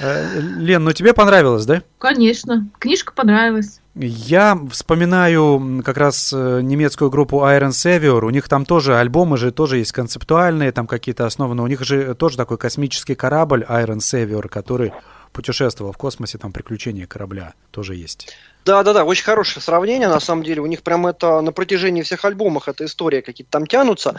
Э, 0.00 0.40
Лен, 0.40 0.84
ну 0.84 0.92
тебе 0.92 1.14
понравилось, 1.14 1.66
да? 1.66 1.82
Конечно, 1.98 2.68
книжка 2.78 3.12
понравилась. 3.12 3.80
Я 3.94 4.58
вспоминаю 4.70 5.82
как 5.84 5.96
раз 5.96 6.32
э, 6.32 6.60
немецкую 6.62 7.10
группу 7.10 7.42
Iron 7.42 7.70
Savior. 7.70 8.24
У 8.24 8.30
них 8.30 8.48
там 8.48 8.64
тоже 8.64 8.96
альбомы 8.96 9.36
же 9.36 9.52
тоже 9.52 9.78
есть 9.78 9.92
концептуальные, 9.92 10.72
там 10.72 10.86
какие-то 10.86 11.26
основаны. 11.26 11.62
У 11.62 11.66
них 11.68 11.82
же 11.84 12.14
тоже 12.14 12.36
такой 12.36 12.58
космический 12.58 13.14
корабль 13.14 13.64
Iron 13.68 13.98
Savior, 13.98 14.48
который 14.48 14.92
путешествовал 15.32 15.92
в 15.92 15.96
космосе, 15.96 16.38
там 16.38 16.52
приключения 16.52 17.06
корабля 17.06 17.54
тоже 17.70 17.94
есть. 17.94 18.34
Да, 18.64 18.82
да, 18.82 18.94
да, 18.94 19.04
очень 19.04 19.24
хорошее 19.24 19.62
сравнение, 19.62 20.08
на 20.08 20.20
самом 20.20 20.42
деле. 20.42 20.62
У 20.62 20.66
них 20.66 20.82
прям 20.82 21.06
это 21.06 21.42
на 21.42 21.52
протяжении 21.52 22.02
всех 22.02 22.24
альбомов 22.24 22.66
эта 22.66 22.86
история 22.86 23.20
какие-то 23.20 23.50
там 23.50 23.66
тянутся. 23.66 24.18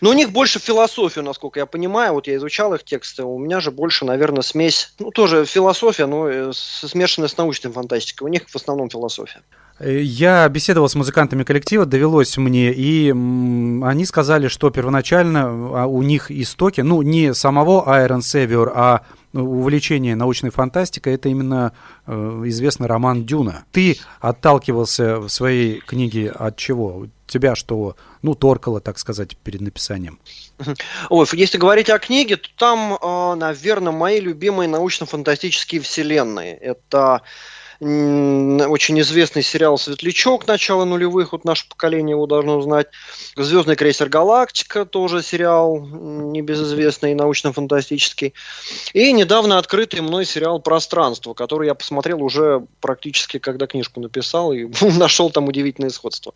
Но 0.00 0.10
у 0.10 0.12
них 0.14 0.30
больше 0.30 0.58
философию, 0.58 1.24
насколько 1.24 1.60
я 1.60 1.66
понимаю. 1.66 2.14
Вот 2.14 2.26
я 2.26 2.34
изучал 2.36 2.74
их 2.74 2.82
тексты. 2.82 3.22
У 3.22 3.38
меня 3.38 3.60
же 3.60 3.70
больше, 3.70 4.04
наверное, 4.04 4.42
смесь, 4.42 4.92
ну, 4.98 5.10
тоже 5.10 5.44
философия, 5.44 6.06
но 6.06 6.28
э, 6.28 6.52
смешанная 6.52 7.28
с 7.28 7.36
научной 7.36 7.70
фантастикой. 7.70 8.26
У 8.26 8.30
них 8.30 8.48
в 8.48 8.56
основном 8.56 8.90
философия. 8.90 9.42
Э, 9.78 10.00
я 10.00 10.48
беседовал 10.48 10.88
с 10.88 10.96
музыкантами 10.96 11.44
коллектива, 11.44 11.86
довелось 11.86 12.36
мне, 12.36 12.72
и 12.72 13.10
они 13.10 14.06
сказали, 14.06 14.48
что 14.48 14.70
первоначально 14.70 15.42
а, 15.44 15.86
у 15.86 16.02
них 16.02 16.32
истоки, 16.32 16.80
ну, 16.80 17.02
не 17.02 17.32
самого 17.32 17.84
Iron 18.04 18.20
Savior, 18.20 18.72
а 18.74 19.02
увлечение 19.34 20.16
научной 20.16 20.50
фантастикой, 20.50 21.14
это 21.14 21.28
именно 21.28 21.72
э, 22.06 22.42
известный 22.46 22.86
роман 22.86 23.24
«Дюна». 23.24 23.64
Ты 23.72 23.98
отталкивался 24.20 25.18
в 25.18 25.28
своей 25.28 25.80
книге 25.80 26.30
от 26.30 26.56
чего? 26.56 27.06
тебя 27.26 27.56
что, 27.56 27.96
ну, 28.22 28.34
торкало, 28.34 28.80
так 28.80 28.98
сказать, 28.98 29.36
перед 29.36 29.60
написанием? 29.60 30.18
Ой, 31.08 31.26
если 31.32 31.58
говорить 31.58 31.90
о 31.90 31.98
книге, 31.98 32.36
то 32.36 32.48
там, 32.56 32.94
э, 33.00 33.34
наверное, 33.36 33.92
мои 33.92 34.20
любимые 34.20 34.68
научно-фантастические 34.68 35.80
вселенные. 35.80 36.54
Это 36.54 37.22
очень 37.84 38.98
известный 39.00 39.42
сериал 39.42 39.76
«Светлячок» 39.76 40.46
начала 40.46 40.86
нулевых, 40.86 41.32
вот 41.32 41.44
наше 41.44 41.68
поколение 41.68 42.12
его 42.12 42.26
должно 42.26 42.62
знать. 42.62 42.86
«Звездный 43.36 43.76
крейсер 43.76 44.08
Галактика» 44.08 44.86
тоже 44.86 45.22
сериал 45.22 45.80
небезызвестный, 45.84 47.14
научно-фантастический. 47.14 48.32
И 48.94 49.12
недавно 49.12 49.58
открытый 49.58 50.00
мной 50.00 50.24
сериал 50.24 50.60
«Пространство», 50.60 51.34
который 51.34 51.66
я 51.66 51.74
посмотрел 51.74 52.22
уже 52.22 52.64
практически, 52.80 53.38
когда 53.38 53.66
книжку 53.66 54.00
написал, 54.00 54.52
и 54.52 54.66
нашел 54.98 55.30
там 55.30 55.48
удивительное 55.48 55.90
сходство. 55.90 56.32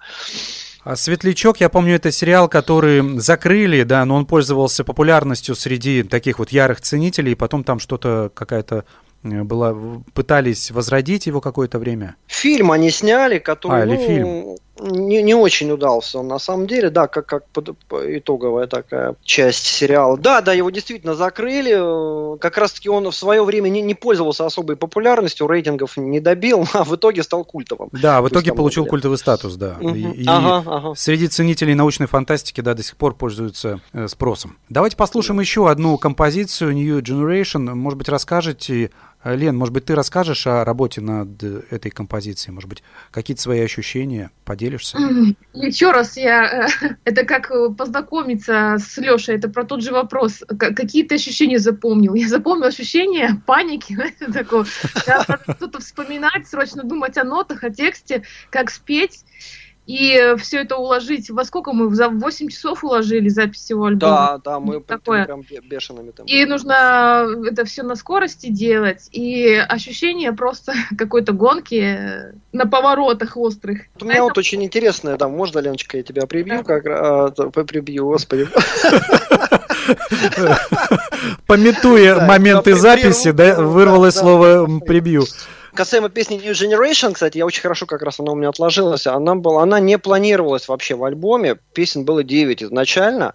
А 0.84 0.96
«Светлячок», 0.96 1.60
я 1.60 1.70
помню, 1.70 1.94
это 1.94 2.12
сериал, 2.12 2.48
который 2.48 3.18
закрыли, 3.18 3.84
да, 3.84 4.04
но 4.04 4.16
он 4.16 4.26
пользовался 4.26 4.84
популярностью 4.84 5.54
среди 5.54 6.02
таких 6.02 6.40
вот 6.40 6.50
ярых 6.50 6.82
ценителей, 6.82 7.32
и 7.32 7.36
потом 7.36 7.64
там 7.64 7.78
что-то, 7.78 8.30
какая-то 8.34 8.84
была, 9.22 9.76
пытались 10.14 10.70
возродить 10.70 11.26
его 11.26 11.40
какое-то 11.40 11.78
время? 11.78 12.16
Фильм 12.26 12.70
они 12.70 12.90
сняли, 12.90 13.38
который 13.38 13.82
а, 13.82 13.86
ну, 13.86 13.96
фильм. 14.06 14.56
Не, 14.80 15.22
не 15.22 15.34
очень 15.34 15.70
удался 15.70 16.18
он 16.18 16.28
на 16.28 16.38
самом 16.38 16.66
деле, 16.66 16.90
да, 16.90 17.06
как, 17.08 17.26
как 17.26 17.46
под, 17.48 17.70
итоговая 17.90 18.66
такая 18.66 19.16
часть 19.22 19.66
сериала. 19.66 20.16
Да, 20.16 20.40
да, 20.40 20.52
его 20.52 20.70
действительно 20.70 21.14
закрыли. 21.14 22.38
Как 22.38 22.56
раз-таки 22.56 22.88
он 22.88 23.10
в 23.10 23.14
свое 23.14 23.42
время 23.44 23.68
не, 23.68 23.82
не 23.82 23.94
пользовался 23.94 24.46
особой 24.46 24.76
популярностью, 24.76 25.46
рейтингов 25.46 25.96
не 25.96 26.20
добил, 26.20 26.66
а 26.72 26.84
в 26.84 26.94
итоге 26.94 27.22
стал 27.22 27.44
культовым. 27.44 27.88
Да, 27.92 28.22
в 28.22 28.28
итоге 28.28 28.52
получил 28.52 28.84
деле. 28.84 28.90
культовый 28.90 29.18
статус, 29.18 29.56
да. 29.56 29.76
Угу. 29.80 29.94
И, 29.94 30.22
и 30.22 30.26
ага, 30.26 30.62
ага. 30.66 30.94
среди 30.94 31.28
ценителей 31.28 31.74
научной 31.74 32.06
фантастики, 32.06 32.60
да, 32.60 32.74
до 32.74 32.82
сих 32.82 32.96
пор 32.96 33.14
пользуются 33.14 33.80
э, 33.92 34.06
спросом. 34.08 34.58
Давайте 34.68 34.96
послушаем 34.96 35.40
еще 35.40 35.68
одну 35.68 35.98
композицию 35.98 36.74
New 36.74 36.98
Generation. 37.00 37.74
Может 37.74 37.98
быть, 37.98 38.08
расскажете 38.08 38.90
Э, 39.17 39.17
Лен, 39.34 39.56
может 39.56 39.74
быть, 39.74 39.84
ты 39.86 39.94
расскажешь 39.94 40.46
о 40.46 40.64
работе 40.64 41.00
над 41.00 41.42
этой 41.42 41.90
композицией? 41.90 42.54
Может 42.54 42.68
быть, 42.68 42.82
какие-то 43.10 43.42
свои 43.42 43.60
ощущения 43.60 44.30
поделишься? 44.44 44.98
Еще 45.52 45.90
раз, 45.90 46.16
я 46.16 46.68
э, 46.82 46.96
это 47.04 47.24
как 47.24 47.50
э, 47.50 47.70
познакомиться 47.70 48.76
с 48.78 48.96
Лешей, 48.98 49.36
это 49.36 49.48
про 49.48 49.64
тот 49.64 49.82
же 49.82 49.92
вопрос. 49.92 50.42
Какие 50.58 51.04
ты 51.04 51.16
ощущения 51.16 51.58
запомнил? 51.58 52.14
Я 52.14 52.28
запомнил 52.28 52.66
ощущение 52.66 53.40
паники, 53.46 53.96
такого. 54.32 54.64
Что-то 54.64 55.80
вспоминать, 55.80 56.46
срочно 56.46 56.82
думать 56.82 57.16
о 57.18 57.24
нотах, 57.24 57.64
о 57.64 57.70
тексте, 57.70 58.22
как 58.50 58.70
спеть. 58.70 59.24
И 59.88 60.34
все 60.36 60.58
это 60.58 60.76
уложить, 60.76 61.30
во 61.30 61.44
сколько 61.46 61.72
мы? 61.72 61.94
За 61.94 62.10
8 62.10 62.48
часов 62.50 62.84
уложили 62.84 63.30
запись 63.30 63.60
всего 63.60 63.86
альбома? 63.86 64.38
Да, 64.44 64.52
да, 64.52 64.60
мы 64.60 64.80
такое. 64.82 65.24
прям 65.24 65.42
бешеными 65.62 66.10
там. 66.10 66.26
И 66.26 66.44
нужно 66.44 67.26
это 67.46 67.64
все 67.64 67.82
на 67.82 67.96
скорости 67.96 68.50
делать, 68.50 69.08
и 69.12 69.54
ощущение 69.54 70.34
просто 70.34 70.74
какой-то 70.98 71.32
гонки 71.32 71.98
на 72.52 72.66
поворотах 72.66 73.38
острых. 73.38 73.84
У 73.98 74.04
меня 74.04 74.22
вот 74.24 74.36
очень 74.36 74.62
интересное, 74.62 75.16
да, 75.16 75.26
можно, 75.26 75.58
Леночка, 75.60 75.96
я 75.96 76.02
тебя 76.02 76.26
прибью, 76.26 76.64
как 76.64 76.84
а, 76.86 77.30
прибью, 77.30 78.04
господи. 78.04 78.46
Пометуя 81.46 82.26
моменты 82.26 82.74
записи, 82.74 83.30
да, 83.30 83.58
вырвалось 83.58 84.16
слово 84.16 84.80
«прибью». 84.80 85.24
Касаемо 85.78 86.08
песни 86.08 86.36
New 86.36 86.54
Generation, 86.54 87.12
кстати, 87.12 87.38
я 87.38 87.46
очень 87.46 87.62
хорошо 87.62 87.86
как 87.86 88.02
раз 88.02 88.18
она 88.18 88.32
у 88.32 88.34
меня 88.34 88.48
отложилась. 88.48 89.06
Она 89.06 89.36
была, 89.36 89.62
она 89.62 89.78
не 89.78 89.96
планировалась 89.96 90.66
вообще 90.66 90.96
в 90.96 91.04
альбоме. 91.04 91.54
Песен 91.72 92.04
было 92.04 92.24
9 92.24 92.64
изначально. 92.64 93.34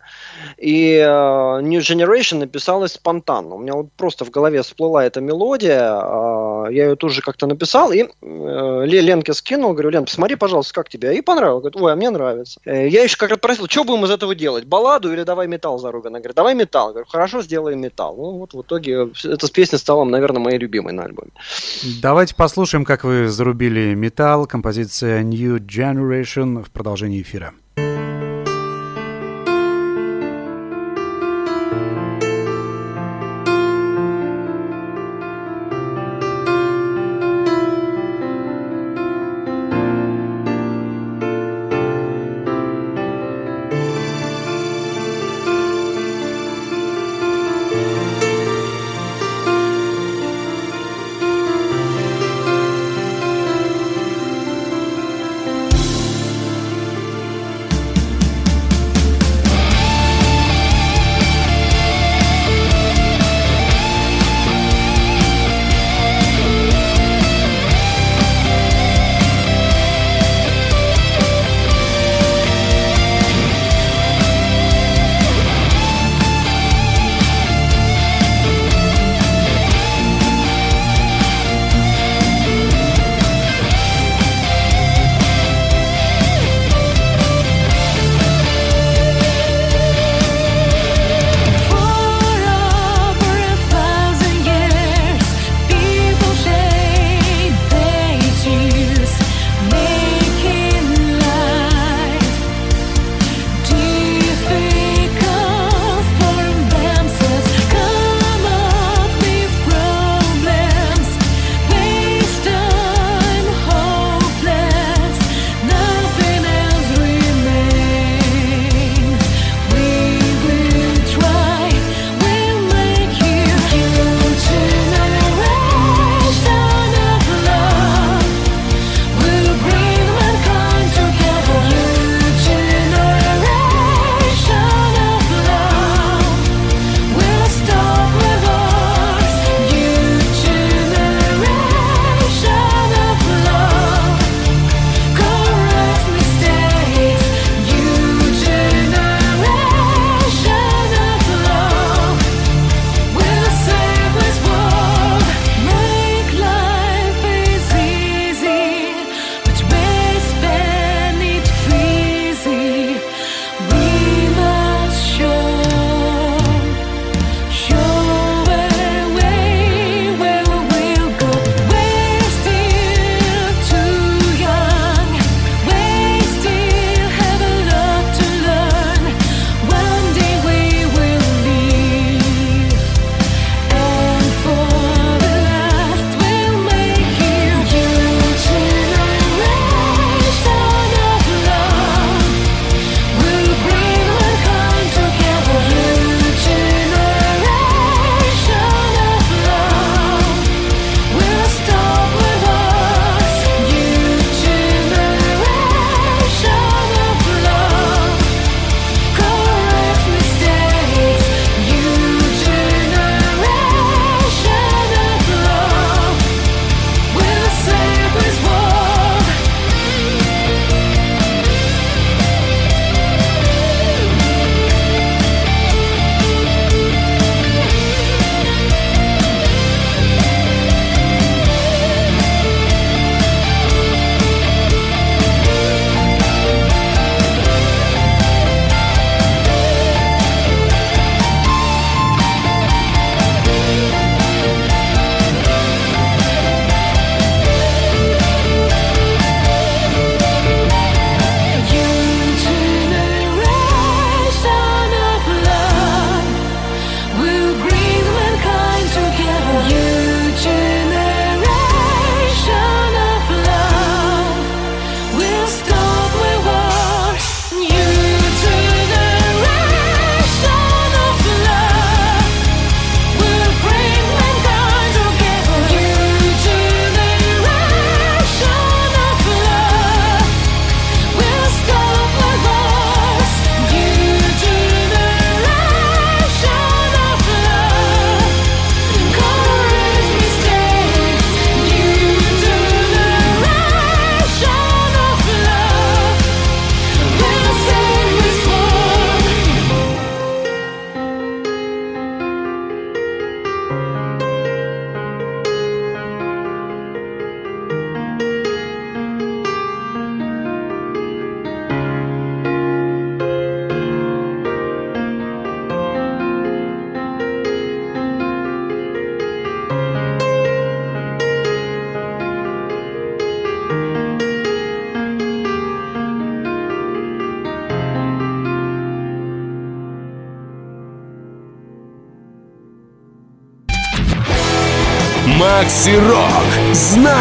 И 0.57 0.97
uh, 0.97 1.61
New 1.61 1.79
Generation 1.79 2.39
написалась 2.39 2.95
спонтанно. 2.95 3.55
У 3.55 3.59
меня 3.59 3.75
вот 3.75 3.93
просто 3.95 4.25
в 4.25 4.29
голове 4.29 4.61
всплыла 4.61 5.05
эта 5.05 5.21
мелодия. 5.21 5.89
Uh, 5.89 6.52
я 6.69 6.89
ее 6.89 6.95
тоже 6.95 7.21
как-то 7.21 7.47
написал. 7.47 7.91
И 7.91 8.03
uh, 8.21 8.85
Ленке 8.85 9.33
скинул. 9.33 9.73
Говорю, 9.73 9.89
Лен, 9.89 10.05
посмотри, 10.05 10.35
пожалуйста, 10.35 10.73
как 10.73 10.89
тебе. 10.89 11.17
И 11.17 11.21
понравилось. 11.21 11.61
Говорит, 11.61 11.81
ой, 11.81 11.93
а 11.93 11.95
мне 11.95 12.09
нравится. 12.09 12.59
Uh, 12.65 12.87
я 12.87 13.03
еще 13.03 13.17
как 13.17 13.29
раз 13.29 13.39
просил, 13.39 13.67
что 13.67 13.83
будем 13.83 14.05
из 14.05 14.11
этого 14.11 14.35
делать? 14.35 14.65
Балладу 14.65 15.11
или 15.11 15.23
давай 15.23 15.47
металл 15.47 15.79
зарубим? 15.79 16.07
Она 16.07 16.19
говорит, 16.19 16.35
давай 16.35 16.55
металл. 16.55 16.89
Говорю, 16.89 17.07
хорошо, 17.07 17.41
сделаем 17.41 17.81
металл. 17.81 18.15
Ну 18.15 18.31
вот 18.39 18.53
в 18.53 18.61
итоге 18.61 19.09
эта 19.23 19.51
песня 19.51 19.77
стала, 19.77 20.03
наверное, 20.03 20.41
моей 20.41 20.57
любимой 20.57 20.93
на 20.93 21.03
альбоме. 21.03 21.31
Давайте 22.01 22.35
послушаем, 22.35 22.85
как 22.85 23.03
вы 23.03 23.27
зарубили 23.27 23.93
металл, 23.93 24.45
композиция 24.45 25.23
New 25.23 25.57
Generation 25.57 26.63
в 26.63 26.71
продолжении 26.71 27.21
эфира. 27.21 27.53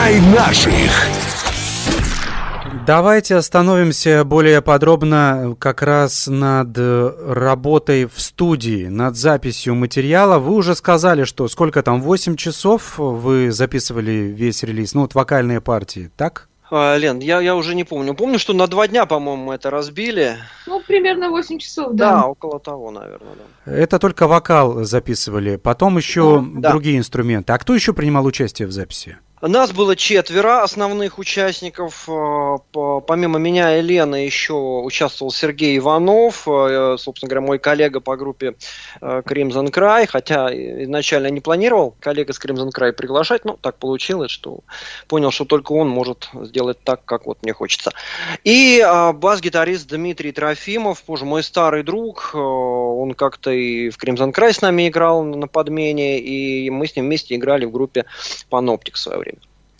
Знай 0.02 0.20
наших. 0.34 0.90
Давайте 2.84 3.36
остановимся 3.36 4.24
более 4.24 4.60
подробно 4.60 5.54
как 5.60 5.80
раз 5.80 6.26
над 6.26 6.76
работой 6.76 8.06
в 8.06 8.20
студии, 8.20 8.86
над 8.86 9.14
записью 9.14 9.76
материала. 9.76 10.40
Вы 10.40 10.54
уже 10.54 10.74
сказали, 10.74 11.22
что 11.22 11.46
сколько 11.46 11.84
там, 11.84 12.02
8 12.02 12.34
часов 12.34 12.98
вы 12.98 13.52
записывали 13.52 14.10
весь 14.10 14.64
релиз, 14.64 14.94
ну 14.94 15.02
вот 15.02 15.14
вокальные 15.14 15.60
партии, 15.60 16.10
так? 16.16 16.48
А, 16.68 16.96
Лен, 16.96 17.20
я, 17.20 17.40
я 17.40 17.54
уже 17.54 17.76
не 17.76 17.84
помню. 17.84 18.14
Помню, 18.14 18.40
что 18.40 18.54
на 18.54 18.66
два 18.66 18.88
дня, 18.88 19.06
по-моему, 19.06 19.44
мы 19.44 19.54
это 19.54 19.70
разбили. 19.70 20.36
Ну, 20.66 20.82
примерно 20.84 21.30
8 21.30 21.60
часов, 21.60 21.92
да. 21.92 22.22
Да, 22.22 22.26
около 22.26 22.58
того, 22.58 22.90
наверное, 22.90 23.34
да. 23.66 23.72
Это 23.72 24.00
только 24.00 24.26
вокал 24.26 24.82
записывали, 24.82 25.54
потом 25.54 25.96
еще 25.96 26.44
да. 26.56 26.70
другие 26.70 26.98
инструменты. 26.98 27.52
А 27.52 27.58
кто 27.58 27.72
еще 27.72 27.92
принимал 27.92 28.26
участие 28.26 28.66
в 28.66 28.72
записи? 28.72 29.18
Нас 29.42 29.72
было 29.72 29.96
четверо 29.96 30.62
основных 30.62 31.18
участников. 31.18 32.08
Э, 32.08 32.58
помимо 33.08 33.40
меня 33.40 33.76
и 33.76 33.82
Лены 33.82 34.14
еще 34.14 34.52
участвовал 34.54 35.32
Сергей 35.32 35.78
Иванов, 35.78 36.46
э, 36.46 36.94
собственно 36.96 37.28
говоря, 37.28 37.44
мой 37.44 37.58
коллега 37.58 37.98
по 37.98 38.16
группе 38.16 38.54
э, 39.00 39.22
Crimson 39.26 39.72
Cry, 39.72 40.06
хотя 40.06 40.48
изначально 40.54 41.26
не 41.26 41.40
планировал 41.40 41.96
коллега 41.98 42.32
с 42.32 42.38
Crimson 42.38 42.70
Cry 42.70 42.92
приглашать, 42.92 43.44
но 43.44 43.58
так 43.60 43.78
получилось, 43.78 44.30
что 44.30 44.60
понял, 45.08 45.32
что 45.32 45.44
только 45.44 45.72
он 45.72 45.88
может 45.88 46.28
сделать 46.42 46.78
так, 46.84 47.04
как 47.04 47.26
вот 47.26 47.42
мне 47.42 47.52
хочется. 47.52 47.90
И 48.44 48.80
бас-гитарист 49.14 49.88
Дмитрий 49.88 50.30
Трофимов, 50.30 51.02
позже 51.02 51.24
мой 51.24 51.42
старый 51.42 51.82
друг, 51.82 52.30
он 52.32 53.14
как-то 53.14 53.50
и 53.50 53.90
в 53.90 54.00
Crimson 54.00 54.32
Cry 54.32 54.52
с 54.52 54.62
нами 54.62 54.86
играл 54.86 55.24
на 55.24 55.48
подмене, 55.48 56.20
и 56.20 56.70
мы 56.70 56.86
с 56.86 56.94
ним 56.94 57.06
вместе 57.06 57.34
играли 57.34 57.64
в 57.64 57.72
группе 57.72 58.04
Panoptic 58.48 58.92
в 58.92 58.98
свое 58.98 59.18
время. 59.18 59.31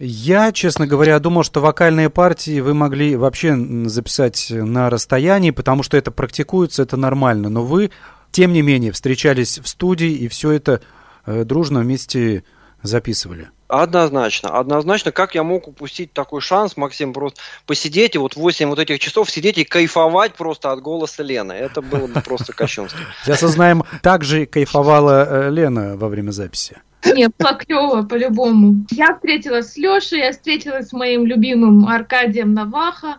Я, 0.05 0.51
честно 0.51 0.89
говоря, 0.89 1.21
думал, 1.21 1.45
что 1.45 1.61
вокальные 1.61 2.11
партии 2.11 2.59
вы 2.59 2.75
могли 2.75 3.15
вообще 3.15 3.55
записать 3.85 4.49
на 4.51 4.91
расстоянии, 4.91 5.53
потому 5.53 5.85
что 5.85 5.97
это 5.97 6.11
практикуется, 6.11 6.83
это 6.83 6.97
нормально. 6.97 7.49
Но 7.49 7.63
вы, 7.63 7.93
тем 8.33 8.53
не 8.53 8.63
менее, 8.63 8.91
встречались 8.91 9.61
в 9.61 9.69
студии 9.69 10.11
и 10.11 10.27
все 10.27 10.51
это 10.51 10.81
э, 11.25 11.45
дружно 11.45 11.79
вместе 11.79 12.43
записывали. 12.83 13.51
Однозначно, 13.69 14.59
однозначно, 14.59 15.13
как 15.13 15.37
я 15.37 15.45
мог 15.45 15.69
упустить 15.69 16.13
такой 16.13 16.41
шанс, 16.41 16.77
Максим, 16.77 17.13
просто 17.13 17.41
посидеть 17.65 18.17
и 18.17 18.19
вот 18.19 18.35
8 18.35 18.71
вот 18.71 18.81
этих 18.81 18.99
часов 18.99 19.31
сидеть 19.31 19.57
и 19.59 19.65
кайфовать 19.65 20.35
просто 20.35 20.73
от 20.73 20.81
голоса 20.83 21.23
Лены. 21.23 21.53
Это 21.53 21.81
было 21.81 22.09
бы 22.09 22.21
просто 22.23 22.53
кощунство. 22.53 22.99
Сейчас 23.23 23.45
узнаем, 23.45 23.85
так 24.03 24.25
же 24.25 24.47
кайфовала 24.47 25.45
э, 25.45 25.51
Лена 25.51 25.97
во 25.97 26.09
время 26.09 26.33
записи. 26.33 26.83
Не, 27.05 27.29
было 27.29 28.03
по-любому. 28.03 28.87
Я 28.91 29.15
встретилась 29.15 29.73
с 29.73 29.77
Лешей, 29.77 30.21
я 30.21 30.33
встретилась 30.33 30.89
с 30.89 30.93
моим 30.93 31.27
любимым 31.27 31.87
Аркадием 31.87 32.55
Наваха. 32.55 33.19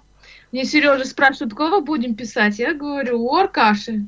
Мне 0.52 0.65
Сережа 0.65 1.06
спрашивает, 1.06 1.54
кого 1.54 1.82
будем 1.82 2.15
писать? 2.15 2.60
Я 2.60 2.74
говорю, 2.74 3.24
у 3.24 3.36
Аркаши. 3.36 4.08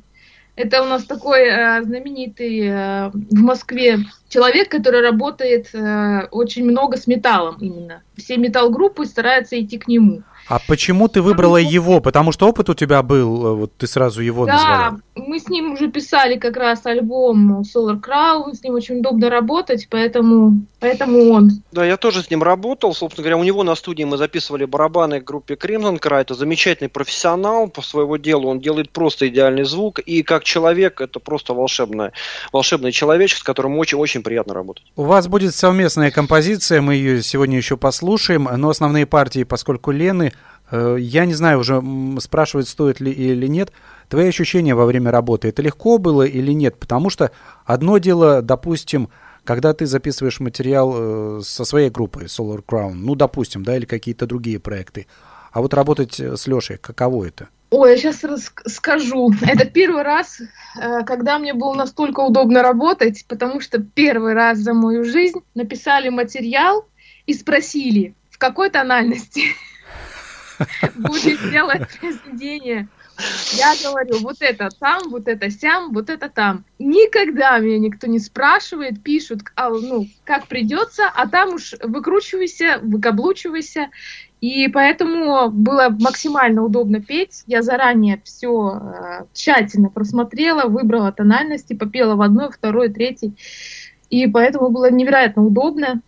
Это 0.56 0.82
у 0.84 0.86
нас 0.86 1.04
такой 1.04 1.42
э, 1.42 1.82
знаменитый 1.84 2.62
э, 2.62 3.10
в 3.10 3.42
Москве 3.42 4.00
человек, 4.30 4.70
который 4.70 5.02
работает 5.02 5.74
э, 5.74 6.28
очень 6.32 6.64
много 6.64 6.96
с 6.96 7.08
металлом 7.08 7.58
именно. 7.60 8.04
Все 8.16 8.38
металл-группы 8.38 9.06
стараются 9.06 9.60
идти 9.60 9.78
к 9.78 9.90
нему. 9.90 10.24
А 10.48 10.60
почему 10.68 11.08
ты 11.08 11.22
выбрала 11.22 11.58
его? 11.58 12.02
Потому 12.02 12.32
что 12.32 12.48
опыт 12.48 12.70
у 12.70 12.76
тебя 12.76 13.02
был, 13.02 13.46
э, 13.46 13.54
вот 13.56 13.74
ты 13.78 13.88
сразу 13.88 14.22
его 14.22 14.46
да, 14.46 14.54
назвала. 14.54 14.92
Да, 14.92 14.98
мы 15.16 15.40
с 15.40 15.48
ним 15.50 15.74
уже 15.74 15.90
писали 15.90 16.38
как 16.38 16.56
раз 16.56 16.86
альбом 16.86 17.62
Solar 17.62 18.00
Crown, 18.00 18.54
с 18.54 18.62
ним 18.62 18.76
очень 18.76 19.00
удобно 19.00 19.30
работать, 19.30 19.88
поэтому, 19.90 20.66
поэтому 20.80 21.32
он. 21.32 21.50
Да, 21.72 21.84
я 21.84 21.98
тоже 21.98 22.22
с 22.22 22.30
ним 22.30 22.44
работал, 22.44 22.94
собственно 22.94 23.24
говоря, 23.24 23.38
у 23.38 23.44
него 23.44 23.64
на 23.64 23.74
студии 23.74 24.04
мы 24.04 24.18
записывали 24.18 24.66
барабаны 24.66 25.20
к 25.20 25.24
группе 25.24 25.56
Crimson 25.56 26.00
Cry, 26.00 26.22
это 26.22 26.36
замечательный 26.36 26.90
профессионал 26.90 27.68
по 27.68 27.82
своему 27.82 28.18
делу, 28.18 28.48
он 28.48 28.60
делает 28.60 28.92
просто 28.92 29.28
идеальный 29.28 29.64
звук, 29.64 29.98
и 30.00 30.22
как 30.22 30.44
человек 30.44 31.02
это 31.02 31.20
просто 31.20 31.56
волшебный, 31.56 32.12
волшебный 32.52 32.92
человечек, 32.92 33.40
с 33.40 33.44
которым 33.44 33.80
очень-очень 33.80 34.22
приятно 34.22 34.54
работать. 34.54 34.86
У 34.96 35.04
вас 35.04 35.28
будет 35.28 35.56
совместная 35.56 36.12
композиция, 36.12 36.82
мы 36.82 36.94
ее 36.94 37.24
сегодня 37.24 37.58
еще 37.58 37.78
послушаем, 37.78 38.48
но 38.58 38.70
основные 38.70 39.08
партии, 39.08 39.44
поскольку 39.44 39.90
Лены 39.90 40.34
я 40.72 41.26
не 41.26 41.34
знаю, 41.34 41.60
уже 41.60 41.82
спрашивать, 42.20 42.68
стоит 42.68 43.00
ли 43.00 43.12
или 43.12 43.48
нет. 43.48 43.72
Твои 44.10 44.28
ощущения 44.28 44.76
во 44.76 44.86
время 44.86 45.12
работы, 45.12 45.48
это 45.48 45.62
легко 45.62 45.98
было 45.98 46.24
или 46.24 46.52
нет? 46.52 46.78
Потому 46.78 47.10
что 47.10 47.32
одно 47.66 47.98
дело, 47.98 48.42
допустим, 48.42 49.10
когда 49.44 49.74
ты 49.74 49.86
записываешь 49.86 50.40
материал 50.40 50.94
э, 50.96 51.42
со 51.44 51.66
своей 51.66 51.90
группой 51.90 52.26
Solar 52.26 52.64
Crown, 52.66 52.94
ну, 52.94 53.16
допустим, 53.16 53.64
да, 53.64 53.78
или 53.78 53.86
какие-то 53.86 54.26
другие 54.26 54.60
проекты, 54.60 55.08
а 55.52 55.62
вот 55.62 55.74
работать 55.74 56.20
с 56.20 56.48
Лешей, 56.48 56.78
каково 56.78 57.26
это? 57.26 57.48
Ой, 57.70 57.92
я 57.92 57.98
сейчас 57.98 58.24
расскажу. 58.24 59.32
Это 59.42 59.66
первый 59.66 60.04
раз, 60.04 60.40
э, 60.42 61.04
когда 61.04 61.40
мне 61.40 61.54
было 61.54 61.74
настолько 61.74 62.22
удобно 62.22 62.62
работать, 62.62 63.26
потому 63.28 63.62
что 63.62 63.80
первый 63.80 64.34
раз 64.34 64.60
за 64.60 64.74
мою 64.74 65.04
жизнь 65.04 65.40
написали 65.56 66.10
материал 66.10 66.86
и 67.26 67.34
спросили, 67.34 68.14
в 68.30 68.38
какой 68.38 68.70
тональности. 68.70 69.44
Будет 70.96 71.40
делать 71.50 71.88
произведение. 72.00 72.88
Я 73.54 73.74
говорю, 73.82 74.20
вот 74.20 74.38
это 74.42 74.70
там, 74.78 75.10
вот 75.10 75.28
это 75.28 75.50
сям, 75.50 75.94
вот 75.94 76.10
это 76.10 76.30
там. 76.30 76.66
Никогда 76.80 77.60
меня 77.60 77.80
никто 77.80 78.08
не 78.08 78.20
спрашивает, 78.20 79.02
пишут, 79.02 79.42
а, 79.56 79.70
ну, 79.70 80.08
как 80.26 80.48
придется, 80.48 81.04
а 81.14 81.28
там 81.28 81.54
уж 81.54 81.76
выкручивайся, 81.82 82.80
выкаблучивайся. 82.82 83.90
И 84.42 84.68
поэтому 84.68 85.50
было 85.50 85.88
максимально 85.90 86.64
удобно 86.64 87.02
петь. 87.02 87.44
Я 87.48 87.62
заранее 87.62 88.22
все 88.26 88.80
э, 88.80 89.26
тщательно 89.34 89.90
просмотрела, 89.90 90.68
выбрала 90.68 91.12
тональности, 91.12 91.74
попела 91.74 92.16
в 92.16 92.22
одной, 92.22 92.52
второй, 92.52 92.90
третий. 92.90 93.34
И 94.10 94.28
поэтому 94.28 94.70
было 94.70 94.92
невероятно 94.92 95.44
удобно. 95.44 96.02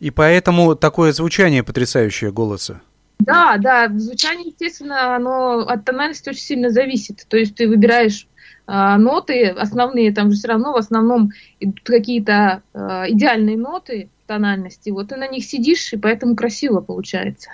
И 0.00 0.10
поэтому 0.10 0.74
такое 0.74 1.12
звучание 1.12 1.62
потрясающее 1.62 2.32
голоса. 2.32 2.82
Да, 3.18 3.56
да, 3.58 3.88
звучание, 3.88 4.48
естественно, 4.48 5.16
оно 5.16 5.60
от 5.60 5.84
тональности 5.84 6.28
очень 6.28 6.40
сильно 6.40 6.70
зависит. 6.70 7.24
То 7.28 7.36
есть 7.36 7.54
ты 7.54 7.68
выбираешь 7.68 8.28
э, 8.66 8.96
ноты, 8.96 9.48
основные 9.48 10.12
там 10.12 10.30
же 10.30 10.36
все 10.36 10.48
равно 10.48 10.72
в 10.72 10.76
основном 10.76 11.30
идут 11.58 11.80
какие-то 11.84 12.62
э, 12.74 12.78
идеальные 13.08 13.56
ноты 13.56 14.10
тональности. 14.26 14.90
Вот 14.90 15.08
ты 15.08 15.16
на 15.16 15.28
них 15.28 15.44
сидишь, 15.44 15.92
и 15.92 15.96
поэтому 15.96 16.36
красиво 16.36 16.80
получается. 16.80 17.50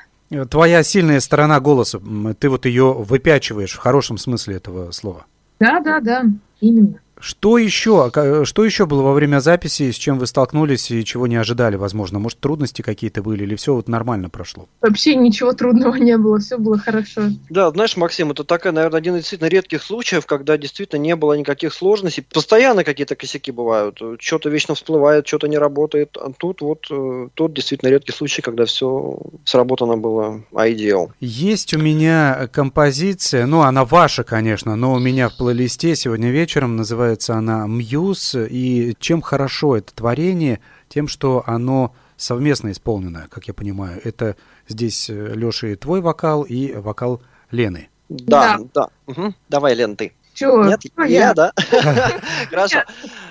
Твоя 0.50 0.82
сильная 0.82 1.20
сторона 1.20 1.60
голоса, 1.60 2.00
ты 2.38 2.48
вот 2.48 2.64
ее 2.64 2.92
выпячиваешь 2.92 3.72
в 3.72 3.78
хорошем 3.78 4.16
смысле 4.16 4.56
этого 4.56 4.90
слова. 4.90 5.26
Да, 5.60 5.80
да, 5.80 6.00
да, 6.00 6.24
именно. 6.60 7.00
Что 7.22 7.56
еще, 7.56 8.10
что 8.44 8.64
еще 8.64 8.86
было 8.86 9.02
во 9.02 9.12
время 9.12 9.38
записи, 9.38 9.92
с 9.92 9.94
чем 9.94 10.18
вы 10.18 10.26
столкнулись 10.26 10.90
и 10.90 11.04
чего 11.04 11.28
не 11.28 11.36
ожидали, 11.36 11.76
возможно? 11.76 12.18
Может, 12.18 12.40
трудности 12.40 12.82
какие-то 12.82 13.22
были 13.22 13.44
или 13.44 13.54
все 13.54 13.74
вот 13.74 13.88
нормально 13.88 14.28
прошло? 14.28 14.66
Вообще 14.80 15.14
ничего 15.14 15.52
трудного 15.52 15.94
не 15.94 16.18
было, 16.18 16.40
все 16.40 16.58
было 16.58 16.78
хорошо. 16.78 17.22
Да, 17.48 17.70
знаешь, 17.70 17.96
Максим, 17.96 18.32
это 18.32 18.42
такая, 18.42 18.72
наверное, 18.72 18.98
один 18.98 19.14
из 19.14 19.20
действительно 19.20 19.48
редких 19.48 19.84
случаев, 19.84 20.26
когда 20.26 20.58
действительно 20.58 20.98
не 20.98 21.14
было 21.14 21.34
никаких 21.34 21.72
сложностей. 21.72 22.24
Постоянно 22.28 22.82
какие-то 22.82 23.14
косяки 23.14 23.52
бывают, 23.52 24.00
что-то 24.18 24.50
вечно 24.50 24.74
всплывает, 24.74 25.24
что-то 25.28 25.46
не 25.46 25.58
работает. 25.58 26.16
А 26.16 26.32
тут 26.36 26.60
вот 26.60 26.86
э, 26.90 27.28
тот 27.34 27.54
действительно 27.54 27.90
редкий 27.90 28.12
случай, 28.12 28.42
когда 28.42 28.64
все 28.64 29.16
сработано 29.44 29.96
было 29.96 30.42
ideal. 30.52 31.10
Есть 31.20 31.72
у 31.72 31.78
меня 31.78 32.48
композиция, 32.52 33.46
ну, 33.46 33.60
она 33.60 33.84
ваша, 33.84 34.24
конечно, 34.24 34.74
но 34.74 34.94
у 34.94 34.98
меня 34.98 35.28
в 35.28 35.36
плейлисте 35.36 35.94
сегодня 35.94 36.30
вечером 36.30 36.74
называется 36.74 37.11
называется 37.12 37.34
она 37.34 37.66
«Мьюз», 37.66 38.34
и 38.34 38.94
чем 38.98 39.20
хорошо 39.20 39.76
это 39.76 39.94
творение, 39.94 40.60
тем, 40.88 41.08
что 41.08 41.42
оно 41.46 41.94
совместно 42.16 42.70
исполнено, 42.70 43.26
как 43.30 43.48
я 43.48 43.54
понимаю. 43.54 44.00
Это 44.04 44.36
здесь, 44.68 45.10
э, 45.10 45.34
Леша, 45.34 45.74
твой 45.76 46.00
вокал 46.00 46.42
и 46.42 46.72
вокал 46.74 47.20
Лены. 47.50 47.88
Да, 48.08 48.58
да. 48.58 48.68
да. 48.74 48.88
Угу. 49.06 49.34
Давай, 49.48 49.74
Лен, 49.74 49.96
ты. 49.96 50.12
Чего? 50.34 50.64
Нет, 50.64 50.80
я, 50.96 51.04
я, 51.04 51.34
да? 51.34 51.52
Хорошо. 52.50 52.84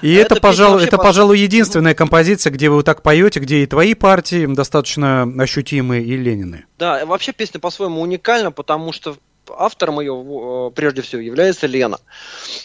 И 0.04 0.14
это, 0.14 0.36
пожалуй, 0.36 0.84
это, 0.84 0.98
пожалуй, 0.98 1.40
единственная 1.40 1.96
композиция, 1.96 2.52
где 2.52 2.70
вы 2.70 2.84
так 2.84 3.02
поете, 3.02 3.40
где 3.40 3.64
и 3.64 3.66
твои 3.66 3.96
партии 3.96 4.46
достаточно 4.46 5.24
ощутимые, 5.40 6.04
и 6.04 6.16
Ленины. 6.16 6.66
Да, 6.78 7.04
вообще 7.08 7.32
песня 7.32 7.60
по-своему 7.60 8.02
уникальна, 8.02 8.52
потому 8.52 8.92
что 8.92 9.16
автором 9.50 10.00
ее 10.00 10.14
э, 10.14 10.72
прежде 10.76 11.02
всего 11.02 11.22
является 11.22 11.68
Лена. 11.68 12.00